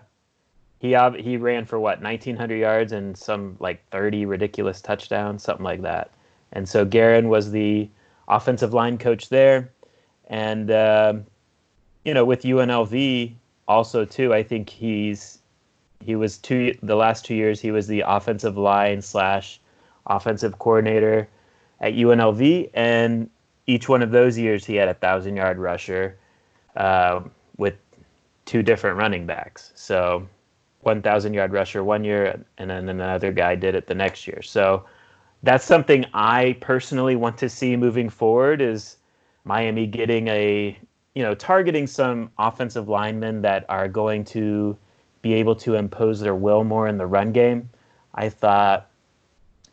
[0.79, 5.81] he he ran for what 1900 yards and some like 30 ridiculous touchdowns, something like
[5.81, 6.11] that.
[6.53, 7.89] And so Garin was the
[8.27, 9.71] offensive line coach there,
[10.27, 11.25] and um,
[12.03, 13.33] you know, with UNLV
[13.67, 15.39] also too, I think he's
[16.03, 19.59] he was two the last two years he was the offensive line slash
[20.07, 21.27] offensive coordinator
[21.79, 23.29] at UNLV, and
[23.67, 26.17] each one of those years he had a thousand yard rusher
[26.75, 27.21] uh,
[27.57, 27.75] with
[28.45, 29.71] two different running backs.
[29.75, 30.27] So
[30.81, 34.41] one thousand yard rusher one year, and then another guy did it the next year.
[34.41, 34.85] So
[35.43, 38.97] that's something I personally want to see moving forward is
[39.43, 40.77] Miami getting a
[41.15, 44.77] you know, targeting some offensive linemen that are going to
[45.21, 47.69] be able to impose their will more in the run game.
[48.15, 48.89] I thought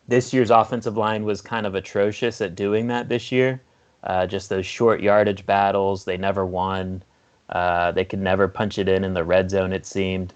[0.07, 3.61] this year's offensive line was kind of atrocious at doing that this year.
[4.03, 7.03] Uh, just those short yardage battles, they never won.
[7.49, 10.33] Uh, they could never punch it in in the red zone, it seemed.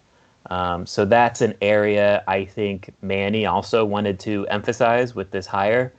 [0.49, 5.93] Um, so that's an area I think Manny also wanted to emphasize with this hire,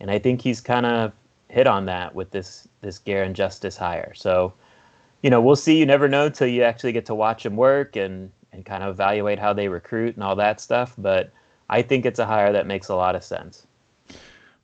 [0.00, 1.12] and I think he's kind of
[1.48, 4.12] hit on that with this this Garin Justice hire.
[4.14, 4.52] So,
[5.22, 5.78] you know, we'll see.
[5.78, 8.90] You never know until you actually get to watch him work and and kind of
[8.90, 10.94] evaluate how they recruit and all that stuff.
[10.98, 11.30] But
[11.68, 13.66] I think it's a hire that makes a lot of sense.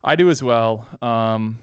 [0.03, 0.89] I do as well.
[1.03, 1.59] Um,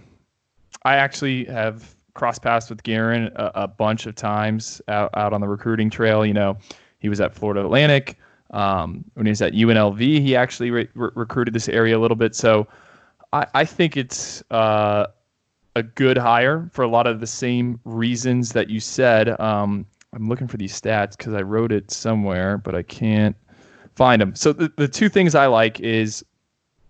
[0.84, 5.42] I actually have crossed paths with Garin a, a, bunch of times out, out on
[5.42, 6.26] the recruiting trail.
[6.26, 6.58] You know,
[7.00, 8.18] he was at Florida Atlantic.
[8.52, 12.16] Um, when he was at UNLV, he actually re- re- recruited this area a little
[12.16, 12.36] bit.
[12.36, 12.68] So
[13.32, 15.08] I, I think it's uh,
[15.76, 19.40] a good hire for a lot of the same reasons that you said.
[19.40, 23.36] Um, I'm looking for these stats because I wrote it somewhere, but I can't
[23.96, 24.36] find them.
[24.36, 26.24] So the, the two things I like is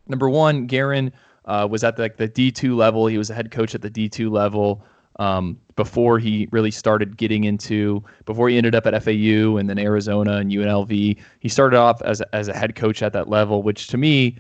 [0.08, 1.12] number one, Garin
[1.46, 3.08] uh, was at the, like the D2 level.
[3.08, 4.84] He was a head coach at the D2 level
[5.20, 9.78] um, before he really started getting into before he ended up at FAU and then
[9.80, 11.18] Arizona and UNLV.
[11.40, 14.38] He started off as as a head coach at that level, which to me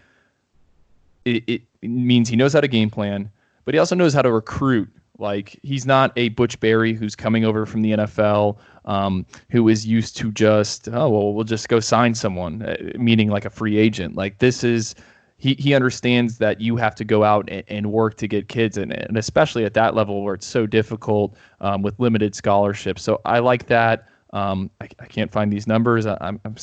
[1.25, 3.31] it, it means he knows how to game plan,
[3.65, 7.45] but he also knows how to recruit like he's not a Butch Barry who's coming
[7.45, 11.79] over from the NFL, um, who is used to just oh well we'll just go
[11.79, 14.15] sign someone, uh, meaning like a free agent.
[14.15, 14.95] Like this is
[15.37, 18.77] he he understands that you have to go out and, and work to get kids,
[18.77, 23.03] and, and especially at that level where it's so difficult um, with limited scholarships.
[23.03, 24.07] So I like that.
[24.31, 26.07] Um, I, I can't find these numbers.
[26.07, 26.55] I, I'm, I'm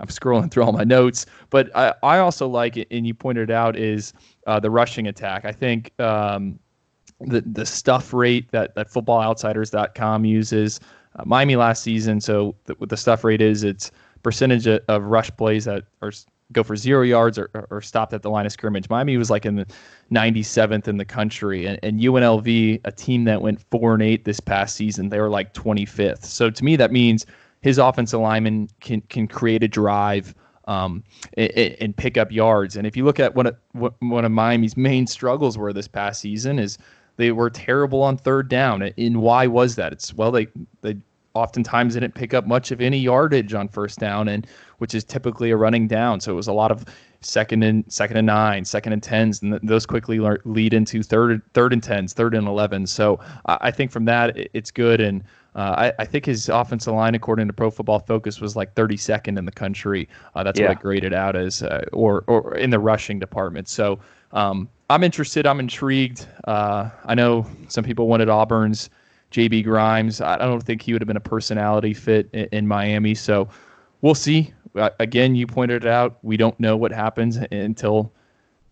[0.00, 3.50] I'm scrolling through all my notes, but I, I also like it, and you pointed
[3.50, 4.12] out is
[4.46, 5.44] uh, the rushing attack.
[5.44, 6.58] I think um,
[7.20, 10.80] the the stuff rate that that footballoutsiders.com uses
[11.16, 12.20] uh, Miami last season.
[12.20, 13.90] So the, what the stuff rate is, it's
[14.22, 16.12] percentage of, of rush plays that are
[16.52, 18.88] go for zero yards or, or stopped at the line of scrimmage.
[18.90, 19.66] Miami was like in the
[20.12, 24.40] 97th in the country, and, and UNLV, a team that went four and eight this
[24.40, 26.24] past season, they were like 25th.
[26.24, 27.24] So to me, that means
[27.60, 30.34] his offensive lineman can can create a drive.
[30.70, 31.02] Um,
[31.36, 32.76] and, and, pick up yards.
[32.76, 36.60] And if you look at what, one of Miami's main struggles were this past season
[36.60, 36.78] is
[37.16, 38.82] they were terrible on third down.
[38.82, 39.92] And why was that?
[39.92, 40.46] It's well, they
[40.82, 40.96] they
[41.34, 44.46] oftentimes didn't pick up much of any yardage on first down, and
[44.78, 46.20] which is typically a running down.
[46.20, 46.84] So it was a lot of
[47.20, 51.72] second and second and nine, second and tens, and those quickly lead into third third
[51.72, 52.86] and tens, third and eleven.
[52.86, 55.22] So I think from that it's good, and
[55.56, 59.36] uh, I, I, think his offensive line, according to Pro Football Focus, was like 32nd
[59.36, 60.08] in the country.
[60.34, 60.68] Uh, that's yeah.
[60.68, 63.68] what it graded out as, uh, or or in the rushing department.
[63.68, 63.98] So
[64.32, 65.46] um, I'm interested.
[65.46, 66.26] I'm intrigued.
[66.46, 68.90] Uh, I know some people wanted Auburn's
[69.32, 70.20] JB Grimes.
[70.20, 73.14] I don't think he would have been a personality fit in, in Miami.
[73.14, 73.48] So
[74.02, 74.52] we'll see.
[74.76, 76.18] Uh, again, you pointed it out.
[76.22, 78.12] We don't know what happens until,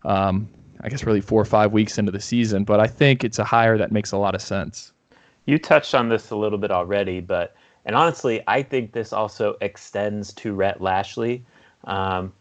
[0.05, 0.47] um,
[0.81, 2.63] I guess, really four or five weeks into the season.
[2.63, 4.93] But I think it's a hire that makes a lot of sense.
[5.49, 9.55] You touched on this a little bit already, but and honestly, I think this also
[9.61, 11.41] extends to Rhett Lashlee.
[11.85, 12.31] Um,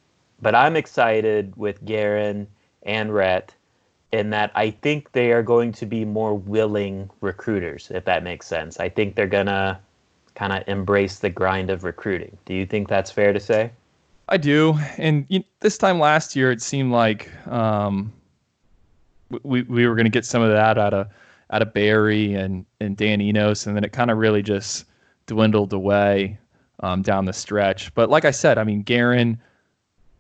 [0.43, 2.47] but I'm excited with Garin
[2.83, 3.55] and Rhett
[4.13, 8.47] in that I think they are going to be more willing recruiters, if that makes
[8.47, 8.79] sense.
[8.79, 9.79] I think they're going to
[10.35, 12.37] kind of embrace the grind of recruiting.
[12.45, 13.71] Do you think that's fair to say?
[14.29, 14.79] I do.
[14.99, 18.13] And you know, this time last year, it seemed like um,
[19.43, 21.09] we, we were going to get some of that out of
[21.51, 24.85] out of Barry and, and Dan Enos, and then it kind of really just
[25.27, 26.39] dwindled away
[26.81, 27.95] um, down the stretch.
[27.95, 29.41] But like I said, I mean, Garin,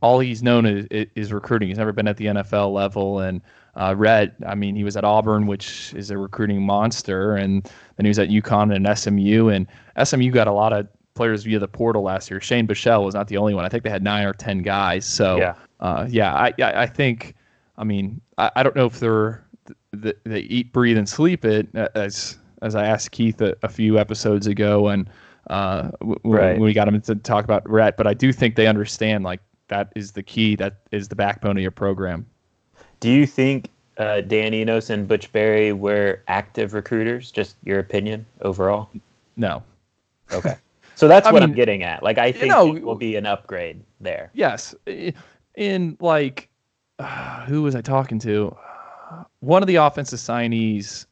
[0.01, 1.69] all he's known is, is recruiting.
[1.69, 3.41] He's never been at the NFL level, and
[3.77, 7.63] uh, Rhett, I mean, he was at Auburn, which is a recruiting monster, and
[7.97, 9.67] then he was at UConn and SMU, and
[10.03, 12.41] SMU got a lot of players via the portal last year.
[12.41, 13.65] Shane Buechele was not the only one.
[13.65, 15.05] I think they had nine or ten guys.
[15.05, 17.35] So yeah, uh, yeah, I, I think,
[17.77, 19.45] I mean, I, I don't know if they're
[19.93, 23.99] they, they eat, breathe, and sleep it as as I asked Keith a, a few
[23.99, 25.09] episodes ago, and
[25.49, 26.53] uh, w- right.
[26.53, 29.41] when we got him to talk about Rhett, but I do think they understand like
[29.69, 32.27] that is the key, that is the backbone of your program.
[33.01, 37.31] Do you think uh, Dan Enos and Butch Barry were active recruiters?
[37.31, 38.91] Just your opinion overall?
[39.37, 39.63] No.
[40.33, 40.57] Okay.
[40.95, 42.03] So that's what mean, I'm getting at.
[42.03, 44.31] Like, I think you know, it will be an upgrade there.
[44.35, 44.75] Yes.
[45.55, 46.49] In like,
[46.99, 48.57] uh, who was I talking to?
[49.41, 51.07] One of the offensive signees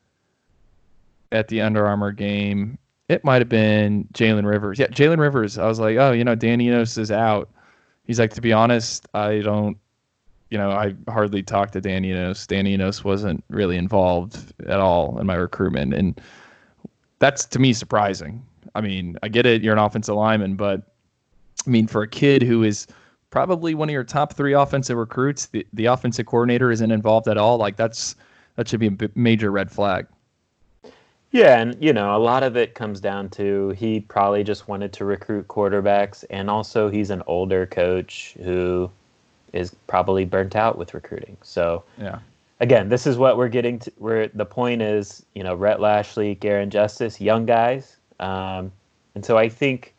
[1.32, 2.78] at the Under Armour game.
[3.08, 4.78] It might have been Jalen Rivers.
[4.78, 5.58] Yeah, Jalen Rivers.
[5.58, 7.48] I was like, oh, you know, Dan Enos is out.
[8.04, 9.78] He's like, to be honest, I don't
[10.50, 12.46] you know, I hardly talked to Dan Enos.
[12.46, 15.92] Dan Enos wasn't really involved at all in my recruitment.
[15.92, 16.20] And
[17.18, 18.44] that's to me surprising.
[18.74, 20.82] I mean, I get it, you're an offensive lineman, but
[21.66, 22.86] I mean, for a kid who is
[23.30, 25.46] probably one of your top three offensive recruits.
[25.46, 27.58] The the offensive coordinator isn't involved at all.
[27.58, 28.16] Like that's
[28.56, 30.06] that should be a major red flag.
[31.32, 34.92] Yeah, and you know, a lot of it comes down to he probably just wanted
[34.94, 38.90] to recruit quarterbacks, and also he's an older coach who
[39.52, 41.36] is probably burnt out with recruiting.
[41.42, 42.20] So yeah,
[42.60, 43.92] again, this is what we're getting to.
[43.98, 48.70] Where the point is, you know, Rhett Lashlee, Garin Justice, young guys, um,
[49.14, 49.94] and so I think,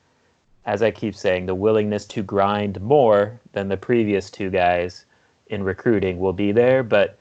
[0.68, 5.06] as I keep saying, the willingness to grind more than the previous two guys
[5.48, 7.18] in recruiting will be there, but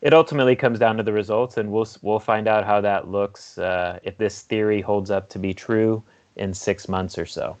[0.00, 3.58] it ultimately comes down to the results, and we'll we'll find out how that looks
[3.58, 6.02] uh, if this theory holds up to be true
[6.36, 7.56] in six months or so.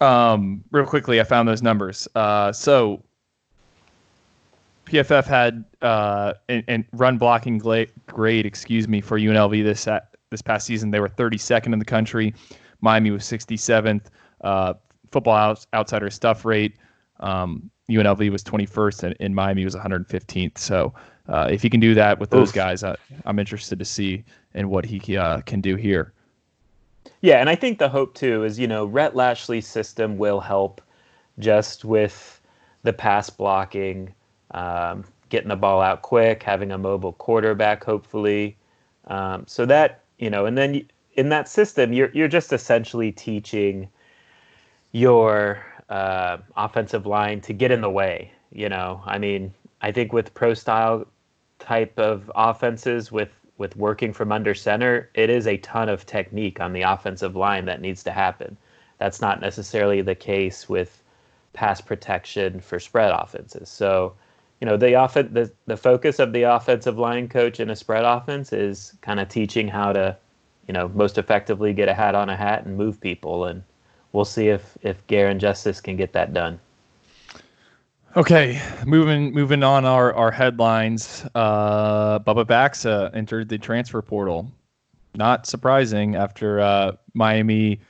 [0.00, 2.06] Um, real quickly, I found those numbers.
[2.14, 3.02] Uh, so
[4.86, 10.66] PFF had uh, and, run blocking grade, excuse me, for UNLV this at, this past
[10.66, 10.90] season.
[10.90, 12.34] They were 32nd in the country.
[12.80, 14.02] Miami was 67th.
[14.40, 14.74] Uh,
[15.10, 16.76] football out, outsider stuff rate.
[17.20, 20.58] Um, UNLV was 21st, and, and Miami was 115th.
[20.58, 20.94] So
[21.28, 22.54] uh, if he can do that with those Oof.
[22.54, 26.12] guys, I, am interested to see in what he uh, can do here.
[27.20, 30.80] Yeah, and I think the hope too is you know Rhett Lashlee's system will help
[31.38, 32.40] just with
[32.82, 34.12] the pass blocking,
[34.50, 38.56] um, getting the ball out quick, having a mobile quarterback, hopefully.
[39.06, 43.88] Um, so that you know, and then in that system, you're you're just essentially teaching
[44.94, 48.30] your uh, offensive line to get in the way.
[48.52, 49.52] You know, I mean,
[49.82, 51.06] I think with pro style
[51.58, 56.60] type of offenses with with working from under center, it is a ton of technique
[56.60, 58.56] on the offensive line that needs to happen.
[58.98, 61.02] That's not necessarily the case with
[61.52, 63.68] pass protection for spread offenses.
[63.68, 64.14] So,
[64.60, 68.04] you know, the off- the, the focus of the offensive line coach in a spread
[68.04, 70.16] offense is kind of teaching how to,
[70.66, 73.44] you know, most effectively get a hat on a hat and move people.
[73.44, 73.62] And
[74.14, 76.58] we'll see if if Garin Justice can get that done.
[78.16, 81.26] Okay, moving moving on our our headlines.
[81.34, 84.50] Uh, Bubba Baxa entered the transfer portal.
[85.16, 87.80] Not surprising after uh, Miami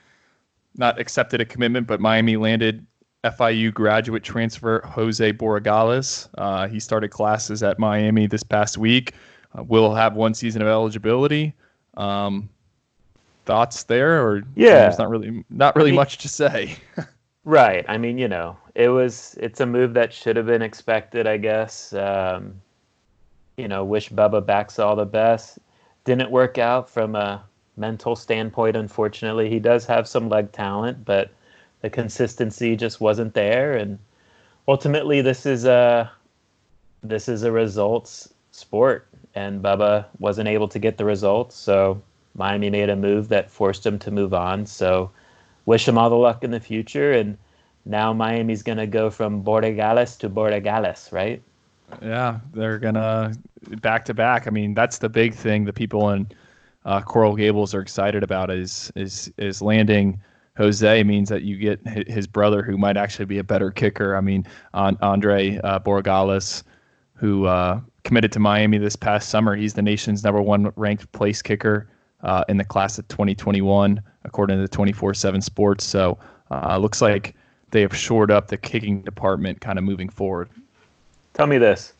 [0.77, 2.85] not accepted a commitment, but Miami landed
[3.23, 6.29] FIU graduate transfer Jose Borregales.
[6.37, 9.13] Uh, he started classes at Miami this past week.
[9.57, 11.55] Uh, will have one season of eligibility.
[11.97, 12.51] Um,
[13.45, 16.77] thoughts there, or yeah, there's not really not really much to say.
[17.45, 17.85] Right.
[17.89, 21.37] I mean, you know, it was it's a move that should have been expected, I
[21.37, 21.93] guess.
[21.93, 22.61] Um,
[23.57, 25.59] you know, wish Bubba Baxa all the best.
[26.05, 27.45] Didn't work out from a
[27.77, 29.51] mental standpoint, unfortunately.
[29.51, 31.31] He does have some leg talent, but
[31.83, 33.77] the consistency just wasn't there.
[33.77, 33.99] And
[34.67, 36.11] ultimately, this is a
[37.03, 41.57] this is a results sport, and Bubba wasn't able to get the results.
[41.57, 42.01] So
[42.35, 44.67] Miami made a move that forced him to move on.
[44.67, 45.11] So
[45.67, 47.13] wish him all the luck in the future.
[47.13, 47.39] And
[47.85, 51.43] now Miami's going to go from Borregales to Borregales, right?
[52.03, 53.35] Yeah, they're gonna
[53.83, 54.47] back to back.
[54.47, 56.27] I mean, that's the big thing that people in
[56.85, 60.19] uh, Coral Gables are excited about is is is landing
[60.57, 64.17] Jose means that you get his brother who might actually be a better kicker.
[64.17, 66.63] I mean, Andre uh, Borregales,
[67.15, 69.57] who uh, committed to Miami this past summer.
[69.57, 71.89] He's the nation's number one ranked place kicker
[72.25, 75.85] uh, in the class of 2021, according to 24 7 Sports.
[75.85, 76.19] So
[76.51, 77.37] uh, looks like
[77.71, 80.49] they have shored up the kicking department kind of moving forward.
[81.35, 81.93] Tell me this.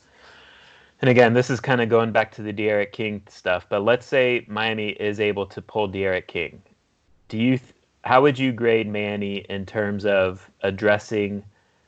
[1.01, 4.07] And again, this is kind of going back to the D'Eriq King stuff, but let's
[4.07, 6.63] say Miami is able to pull D'Eriq King.
[7.29, 11.43] Do you th- how would you grade Manny in terms of addressing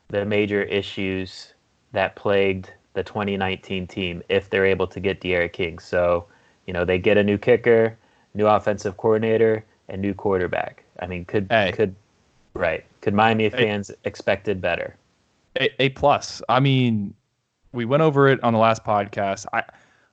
[0.09, 1.55] the major issues
[1.93, 5.79] that plagued the 2019 team if they're able to get D'Eriq King?
[5.79, 6.27] So,
[6.67, 7.97] you know, they get a new kicker,
[8.37, 10.85] new offensive coordinator, and new quarterback.
[11.01, 11.73] I mean, could hey.
[11.73, 11.95] could
[12.55, 12.85] right?
[13.01, 14.97] Could Miami fans a, expected better?
[15.59, 16.43] A, a plus.
[16.49, 17.15] I mean,
[17.73, 19.47] we went over it on the last podcast.
[19.53, 19.63] I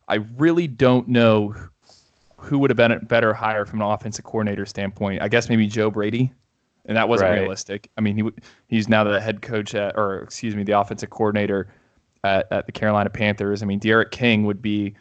[0.07, 1.55] I really don't know
[2.37, 5.21] who would have been a better hire from an offensive coordinator standpoint.
[5.21, 6.31] I guess maybe Joe Brady,
[6.85, 7.39] and that wasn't right.
[7.39, 7.89] realistic.
[7.97, 8.29] I mean, he
[8.67, 11.67] he's now the head coach at, or excuse me, the offensive coordinator
[12.23, 13.63] at, at the Carolina Panthers.
[13.63, 14.93] I mean, D'Eriq King would be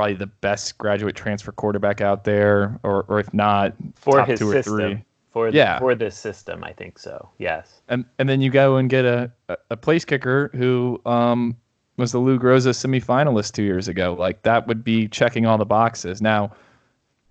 [0.00, 4.50] probably the best graduate transfer quarterback out there, or or if not, for his two
[4.50, 4.74] system.
[4.74, 5.04] or three.
[5.30, 5.78] For yeah.
[5.78, 7.28] for this system, I think so.
[7.36, 7.82] Yes.
[7.88, 11.54] And and then you go and get a, a, a place kicker who um,
[11.98, 14.16] was the Lou Groza semifinalist two years ago.
[14.18, 16.22] Like that would be checking all the boxes.
[16.22, 16.50] Now,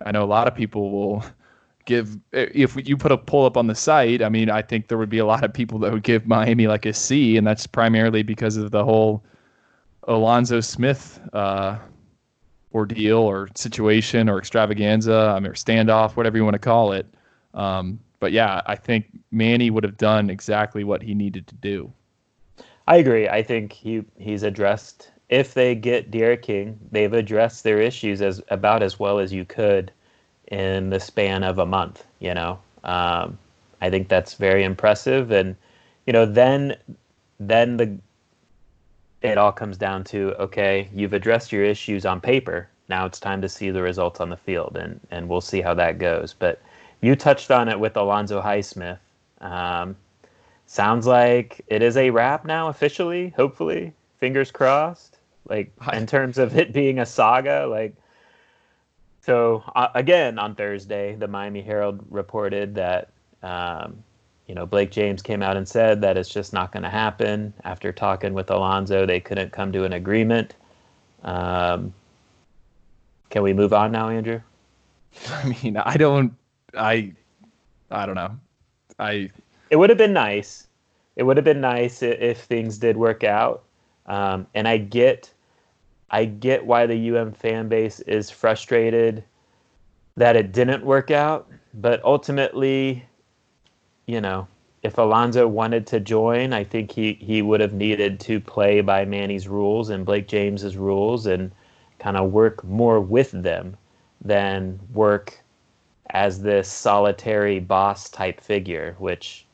[0.06, 1.26] I know a lot of people will
[1.86, 4.22] give if you put a pull up on the site.
[4.22, 6.68] I mean, I think there would be a lot of people that would give Miami
[6.68, 9.24] like a C, and that's primarily because of the whole
[10.04, 11.80] Alonzo Smith uh,
[12.74, 17.06] ordeal or situation or extravaganza, I mean, or standoff, whatever you want to call it.
[17.54, 21.92] Um, but yeah, I think Manny would have done exactly what he needed to do.
[22.88, 23.28] I agree.
[23.28, 28.42] I think he he's addressed if they get D'Eriq King, they've addressed their issues as
[28.50, 29.92] about as well as you could
[30.48, 32.04] in the span of a month.
[32.20, 33.38] You know, um,
[33.82, 35.56] I think that's very impressive, and
[36.08, 36.76] you know, then
[37.40, 37.98] then the
[39.22, 42.70] it all comes down to okay, you've addressed your issues on paper.
[42.88, 45.74] Now it's time to see the results on the field, and and we'll see how
[45.76, 46.34] that goes.
[46.34, 46.62] But
[47.02, 49.00] you touched on it with Alonzo Highsmith.
[49.42, 49.96] Um,
[50.66, 53.30] sounds like it is a wrap now officially.
[53.30, 55.18] Hopefully, fingers crossed.
[55.48, 57.96] Like in terms of it being a saga, like
[59.22, 63.10] so uh, again on Thursday, the Miami Herald reported that
[63.44, 64.04] um,
[64.50, 67.54] you know Blake James came out and said that it's just not going to happen.
[67.64, 70.56] After talking with Alonzo, they couldn't come to an agreement.
[71.24, 71.94] Um,
[73.30, 74.42] can we move on now, Andrew?
[75.30, 76.34] I mean, I don't,
[76.76, 77.14] I,
[77.92, 78.40] I don't know.
[78.98, 79.30] I.
[79.70, 80.66] It would have been nice.
[81.16, 83.64] It would have been nice if, if things did work out.
[84.08, 85.32] Um, and I get
[86.10, 89.24] I get why the UM fan base is frustrated
[90.18, 93.06] that it didn't work out, but ultimately,
[94.10, 94.48] you know,
[94.82, 99.06] if Alonzo wanted to join, I think he, he would have needed to play by
[99.06, 101.52] Manny's rules and Blake James's rules and
[102.00, 103.78] kind of work more with them
[104.20, 105.40] than work
[106.10, 109.46] as this solitary boss type figure, which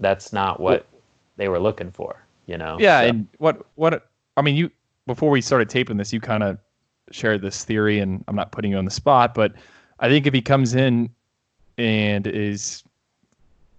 [0.00, 0.88] that's not what
[1.36, 2.76] they were looking for, you know.
[2.80, 3.06] Yeah, so.
[3.06, 4.72] and what what I mean, you
[5.06, 6.58] before we started taping this, you kind of
[7.12, 9.52] shared this theory, and I'm not putting you on the spot, but
[10.00, 11.10] I think if he comes in
[11.78, 12.82] and is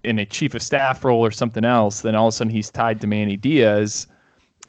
[0.05, 2.69] in a chief of staff role or something else, then all of a sudden he's
[2.69, 4.07] tied to Manny Diaz.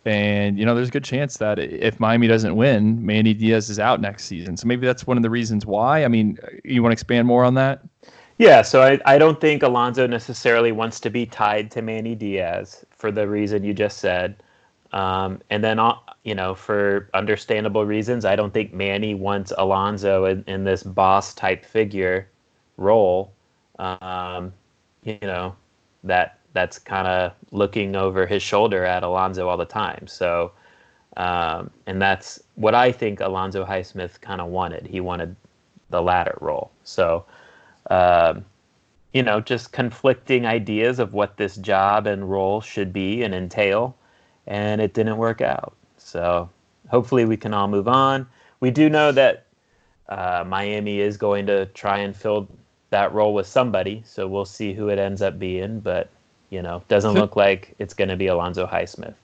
[0.04, 3.78] And, you know, there's a good chance that if Miami doesn't win, Manny Diaz is
[3.78, 4.56] out next season.
[4.56, 6.04] So maybe that's one of the reasons why.
[6.04, 7.82] I mean, you want to expand more on that?
[8.38, 12.84] Yeah, so I, I don't think Alonzo necessarily wants to be tied to Manny Diaz
[12.90, 14.36] for the reason you just said.
[14.92, 20.26] Um, and then, uh, you know, for understandable reasons, I don't think Manny wants Alonzo
[20.26, 22.28] in, in this boss type figure
[22.76, 23.32] role.
[23.78, 24.52] Um,
[25.06, 25.54] you know,
[26.04, 30.06] that that's kind of looking over his shoulder at Alonzo all the time.
[30.06, 30.52] So,
[31.16, 34.86] um, and that's what I think Alonzo Highsmith kind of wanted.
[34.86, 35.36] He wanted
[35.90, 36.70] the latter role.
[36.82, 37.24] So,
[37.90, 38.44] um,
[39.12, 43.96] you know, just conflicting ideas of what this job and role should be and entail
[44.46, 45.74] and it didn't work out.
[45.98, 46.48] So
[46.88, 48.26] hopefully we can all move on.
[48.60, 49.46] We do know that
[50.08, 52.48] uh, Miami is going to try and fill
[52.90, 55.80] that role with somebody, so we'll see who it ends up being.
[55.80, 56.08] But
[56.50, 59.14] you know, doesn't look like it's going to be Alonzo Highsmith.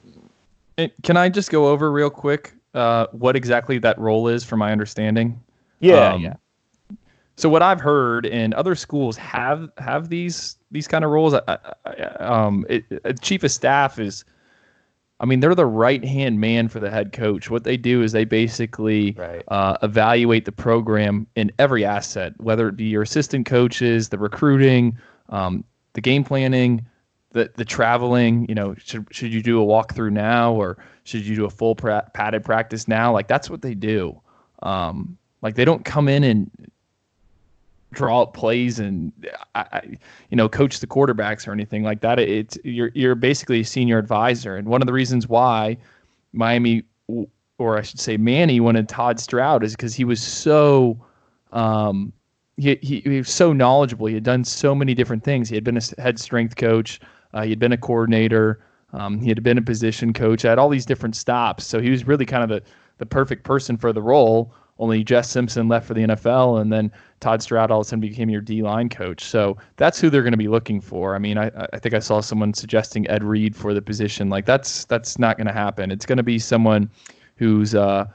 [1.03, 4.73] Can I just go over real quick uh, what exactly that role is, from my
[4.73, 5.41] understanding?
[5.81, 6.35] Yeah, um, yeah.
[7.37, 11.35] So what I've heard, and other schools have have these these kind of roles.
[11.35, 12.85] I, I, um, it,
[13.21, 14.25] chief of staff is
[15.23, 17.49] I mean, they're the right hand man for the head coach.
[17.49, 19.45] What they do is they basically right.
[19.47, 24.99] uh, evaluate the program in every asset, whether it be your assistant coaches, the recruiting,
[25.29, 25.63] um,
[25.93, 26.85] the game planning,
[27.31, 28.47] the the traveling.
[28.49, 31.77] You know, should should you do a walkthrough now or should you do a full
[31.77, 33.13] pra- padded practice now?
[33.13, 34.21] Like that's what they do.
[34.65, 36.51] Um, like they don't come in and
[37.93, 39.13] draw up plays and
[39.55, 39.83] I,
[40.31, 42.19] you know coach the quarterbacks or anything like that.
[42.19, 45.77] It's you're you're basically a senior advisor, and one of the reasons why
[46.33, 46.83] Miami
[47.59, 50.99] or I should say Manny wanted Todd Stroud is because he was so
[51.53, 52.13] um,
[52.57, 54.07] he, he, he was so knowledgeable.
[54.07, 55.49] He had done so many different things.
[55.49, 57.01] He had been a head strength coach.
[57.35, 58.65] Uh, he had been a coordinator.
[58.93, 60.43] Um, he had been a position coach.
[60.43, 61.65] Had all these different stops.
[61.65, 62.63] So he was really kind of the
[62.99, 64.55] the perfect person for the role.
[64.79, 68.01] Only Jess Simpson left for the NFL, and then Todd Stroud all of a sudden
[68.01, 69.23] became your D line coach.
[69.23, 71.15] So that's who they're going to be looking for.
[71.15, 74.29] I mean, I, I think I saw someone suggesting Ed Reed for the position.
[74.29, 75.91] Like that's that's not going to happen.
[75.91, 76.91] It's going to be someone
[77.37, 78.07] who's uh,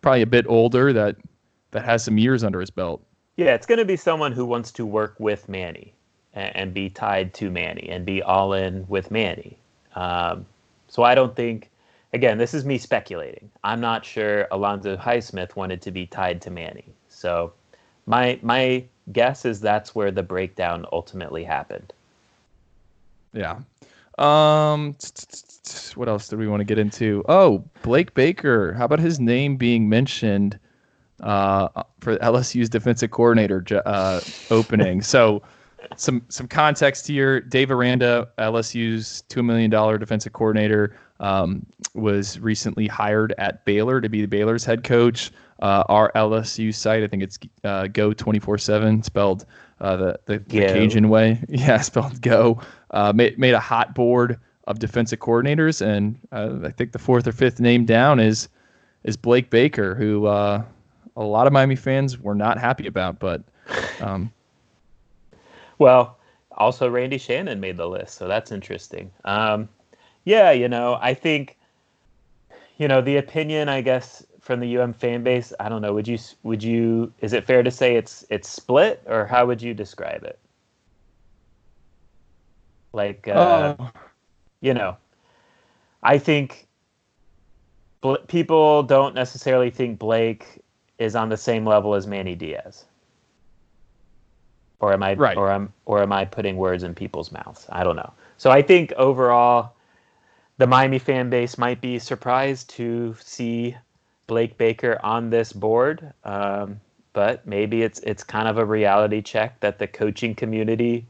[0.00, 1.16] probably a bit older that
[1.72, 3.02] that has some years under his belt.
[3.36, 5.94] Yeah, it's going to be someone who wants to work with Manny
[6.34, 9.56] and, and be tied to Manny and be all in with Manny.
[9.94, 10.46] Um,
[10.88, 11.70] so I don't think.
[12.14, 13.50] Again, this is me speculating.
[13.64, 16.92] I'm not sure Alonzo Highsmith wanted to be tied to Manny.
[17.08, 17.52] So
[18.06, 21.92] my my guess is that's where the breakdown ultimately happened.
[23.32, 23.60] Yeah.
[24.18, 24.96] Um
[25.94, 27.24] what else do we want to get into?
[27.28, 28.72] Oh, Blake Baker.
[28.74, 30.58] How about his name being mentioned
[31.20, 31.68] uh,
[32.00, 35.02] for LSU's defensive coordinator uh, opening?
[35.02, 35.42] so
[35.96, 37.40] some some context here.
[37.40, 41.64] Dave Aranda, LSU's two million dollar defensive coordinator, um,
[41.94, 45.30] was recently hired at Baylor to be the Baylor's head coach
[45.62, 47.02] uh, our LSU site.
[47.02, 49.46] I think it's uh, Geaux twenty four seven, spelled
[49.80, 51.40] uh, the the, the, Cajun way.
[51.48, 52.60] Yeah, spelled Geaux.
[52.90, 57.26] Uh, made made a hot board of defensive coordinators, and uh, I think the fourth
[57.26, 58.48] or fifth name down is
[59.04, 60.62] is Blake Baker, who uh,
[61.16, 63.20] a lot of Miami fans were not happy about.
[63.20, 63.42] But
[64.00, 64.32] um,
[65.78, 66.18] well,
[66.56, 69.12] also Randy Shannon made the list, so that's interesting.
[69.24, 69.68] Um,
[70.24, 71.58] yeah, you know, I think
[72.78, 75.52] you know the opinion, I guess, from the UM fan base.
[75.60, 75.92] I don't know.
[75.94, 77.12] Would you would you?
[77.20, 80.38] Is it fair to say it's it's split, or how would you describe it?
[82.92, 83.90] Like, uh, oh.
[84.60, 84.96] you know,
[86.02, 86.68] I think
[88.26, 90.60] people don't necessarily think Blake
[90.98, 92.84] is on the same level as Manny Diaz.
[94.80, 95.36] Or am I right.
[95.36, 97.66] or am or am I putting words in people's mouths?
[97.70, 98.12] I don't know.
[98.36, 99.74] So I think overall
[100.58, 103.76] the Miami fan base might be surprised to see
[104.26, 106.12] Blake Baker on this board.
[106.24, 106.80] Um,
[107.12, 111.06] but maybe it's it's kind of a reality check that the coaching community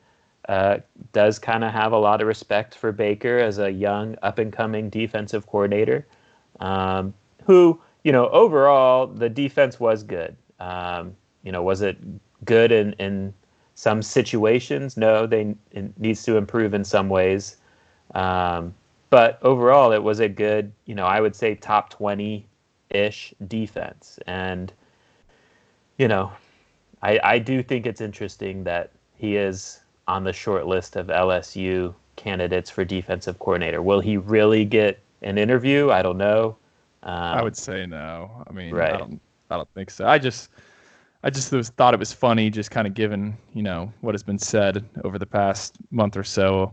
[0.49, 0.79] uh,
[1.13, 4.53] does kind of have a lot of respect for Baker as a young up and
[4.53, 6.07] coming defensive coordinator
[6.61, 7.15] um,
[7.45, 10.37] who, you know, overall the defense was good.
[10.59, 11.97] Um, you know, was it
[12.45, 13.35] good in, in
[13.75, 14.97] some situations?
[14.97, 17.57] No, they it needs to improve in some ways.
[18.15, 18.75] Um,
[19.13, 22.47] but overall, it was a good, you know, I would say top 20
[22.89, 24.19] ish defense.
[24.27, 24.73] And,
[25.99, 26.33] you know,
[27.03, 31.95] I, I do think it's interesting that he is on the short list of LSU
[32.17, 33.83] candidates for defensive coordinator.
[33.83, 35.91] Will he really get an interview?
[35.91, 36.57] I don't know.
[37.03, 38.31] Um, I would say no.
[38.49, 38.95] I mean, right.
[38.95, 39.21] I don't.
[39.51, 40.07] I don't think so.
[40.07, 40.49] I just,
[41.23, 44.23] I just was, thought it was funny, just kind of given you know what has
[44.23, 46.73] been said over the past month or so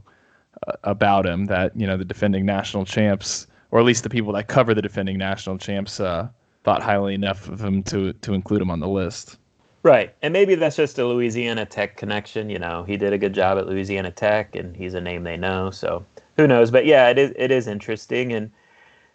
[0.83, 1.45] about him.
[1.45, 4.81] That you know the defending national champs, or at least the people that cover the
[4.81, 6.27] defending national champs, uh,
[6.63, 9.37] thought highly enough of him to to include him on the list.
[9.83, 10.13] Right.
[10.21, 12.49] And maybe that's just a Louisiana Tech connection.
[12.49, 15.37] You know, he did a good job at Louisiana Tech and he's a name they
[15.37, 15.71] know.
[15.71, 16.05] So
[16.37, 16.69] who knows?
[16.69, 18.33] But yeah, it is it is interesting.
[18.33, 18.51] And,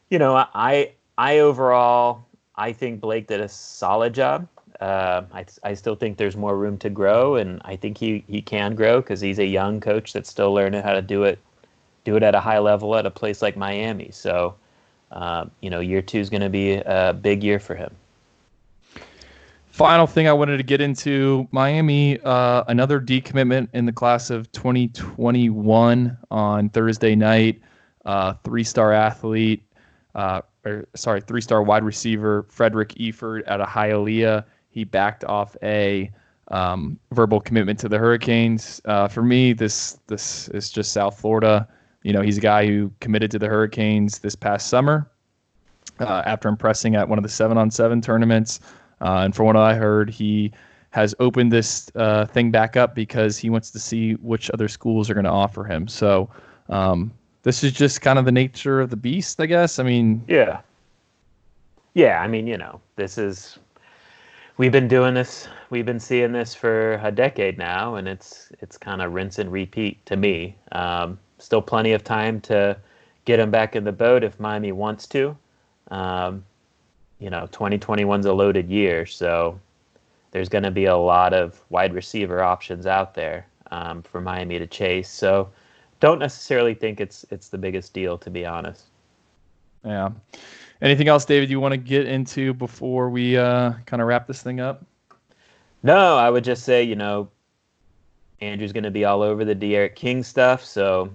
[0.08, 2.26] you know, I I overall
[2.56, 4.48] I think Blake did a solid job.
[4.84, 8.42] Uh, I, I still think there's more room to grow, and I think he, he
[8.42, 11.38] can grow because he's a young coach that's still learning how to do it
[12.04, 14.10] do it at a high level at a place like Miami.
[14.10, 14.56] So,
[15.10, 17.96] uh, you know, year two is going to be a big year for him.
[19.70, 24.52] Final thing I wanted to get into Miami, uh, another decommitment in the class of
[24.52, 27.58] 2021 on Thursday night.
[28.04, 29.62] Uh, three star athlete,
[30.14, 34.44] uh, or sorry, three star wide receiver Frederick Eford out of Hialeah.
[34.74, 36.10] He backed off a
[36.48, 38.82] um, verbal commitment to the Hurricanes.
[38.84, 41.68] Uh, for me, this this is just South Florida.
[42.02, 45.08] You know, he's a guy who committed to the Hurricanes this past summer
[46.00, 48.58] uh, after impressing at one of the seven on seven tournaments.
[49.00, 50.50] Uh, and from what I heard, he
[50.90, 55.08] has opened this uh, thing back up because he wants to see which other schools
[55.08, 55.86] are going to offer him.
[55.86, 56.28] So
[56.68, 57.12] um,
[57.44, 59.78] this is just kind of the nature of the beast, I guess.
[59.78, 60.62] I mean, yeah,
[61.94, 62.20] yeah.
[62.20, 63.58] I mean, you know, this is
[64.56, 68.76] we've been doing this, we've been seeing this for a decade now, and it's it's
[68.76, 70.56] kind of rinse and repeat to me.
[70.72, 72.76] Um, still plenty of time to
[73.24, 75.36] get him back in the boat if Miami wants to.
[75.90, 76.44] Um,
[77.18, 79.58] you know, 2021's a loaded year, so
[80.30, 84.58] there's going to be a lot of wide receiver options out there um, for Miami
[84.58, 85.08] to chase.
[85.08, 85.50] So,
[86.00, 88.84] don't necessarily think it's it's the biggest deal, to be honest.
[89.84, 90.10] Yeah.
[90.82, 91.50] Anything else, David?
[91.50, 94.84] You want to get into before we uh, kind of wrap this thing up?
[95.82, 97.28] No, I would just say, you know,
[98.40, 101.10] Andrew's going to be all over the D'Eriq King stuff, so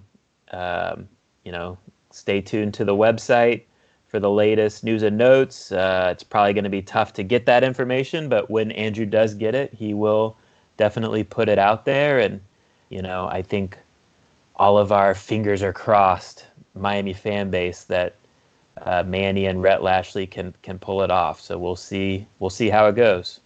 [0.51, 1.07] um,
[1.43, 1.78] you know,
[2.12, 3.64] stay tuned to the website
[4.07, 5.72] for the latest news and notes.
[5.72, 9.36] Uh, it's probably going to be tough to get that information, but when Andrew does
[9.36, 10.36] get it, he will
[10.78, 12.20] definitely put it out there.
[12.20, 12.41] And,
[12.89, 13.78] you know, I think
[14.55, 18.16] all of our fingers are crossed, Miami fan base, that
[18.84, 21.42] uh, Manny and Rhett Lashlee can can pull it off.
[21.42, 23.40] So we'll see we'll see how it goes.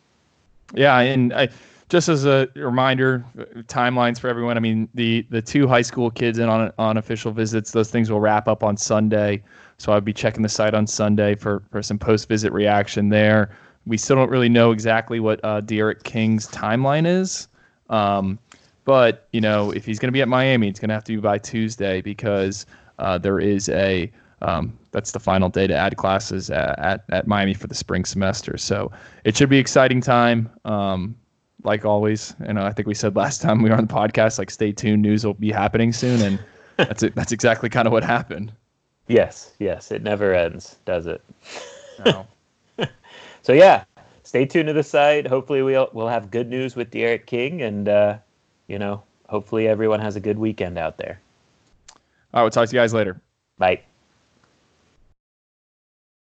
[0.74, 1.50] Yeah, and I
[1.90, 3.24] just as a reminder,
[3.68, 4.58] timelines for everyone.
[4.58, 7.72] I mean, the the two high school kids in on on official visits.
[7.72, 9.44] Those things will wrap up on Sunday.
[9.78, 13.56] So I'll be checking the site on Sunday for for some post visit reaction there.
[13.86, 17.48] We still don't really know exactly what uh, D'Eriq King's timeline is.
[17.90, 18.40] Um,
[18.86, 21.16] but you know, if he's going to be at Miami, it's going to have to
[21.16, 22.66] be by Tuesday because
[23.00, 24.12] uh, there is a
[24.42, 28.06] um, that's the final day to add classes at, at, at, Miami for the spring
[28.06, 28.58] semester.
[28.58, 28.92] So
[29.26, 30.50] it should be exciting time.
[30.64, 31.16] Um,
[31.64, 32.36] like always.
[32.46, 34.72] You know, I think we said last time we were on the podcast, like stay
[34.72, 36.40] tuned, news will be happening soon, and
[36.78, 37.16] that's it.
[37.16, 38.54] That's exactly kind of what happened.
[39.08, 41.22] Yes, yes, it never ends, does it?
[42.06, 42.26] No.
[43.42, 43.84] so yeah,
[44.24, 45.28] stay tuned to the site.
[45.28, 48.18] Hopefully, we'll we'll have good news with D'Eriq King, and uh,
[48.68, 51.20] you know, hopefully everyone has a good weekend out there.
[52.34, 53.22] All right, we'll talk to you guys later.
[53.58, 53.82] Bye.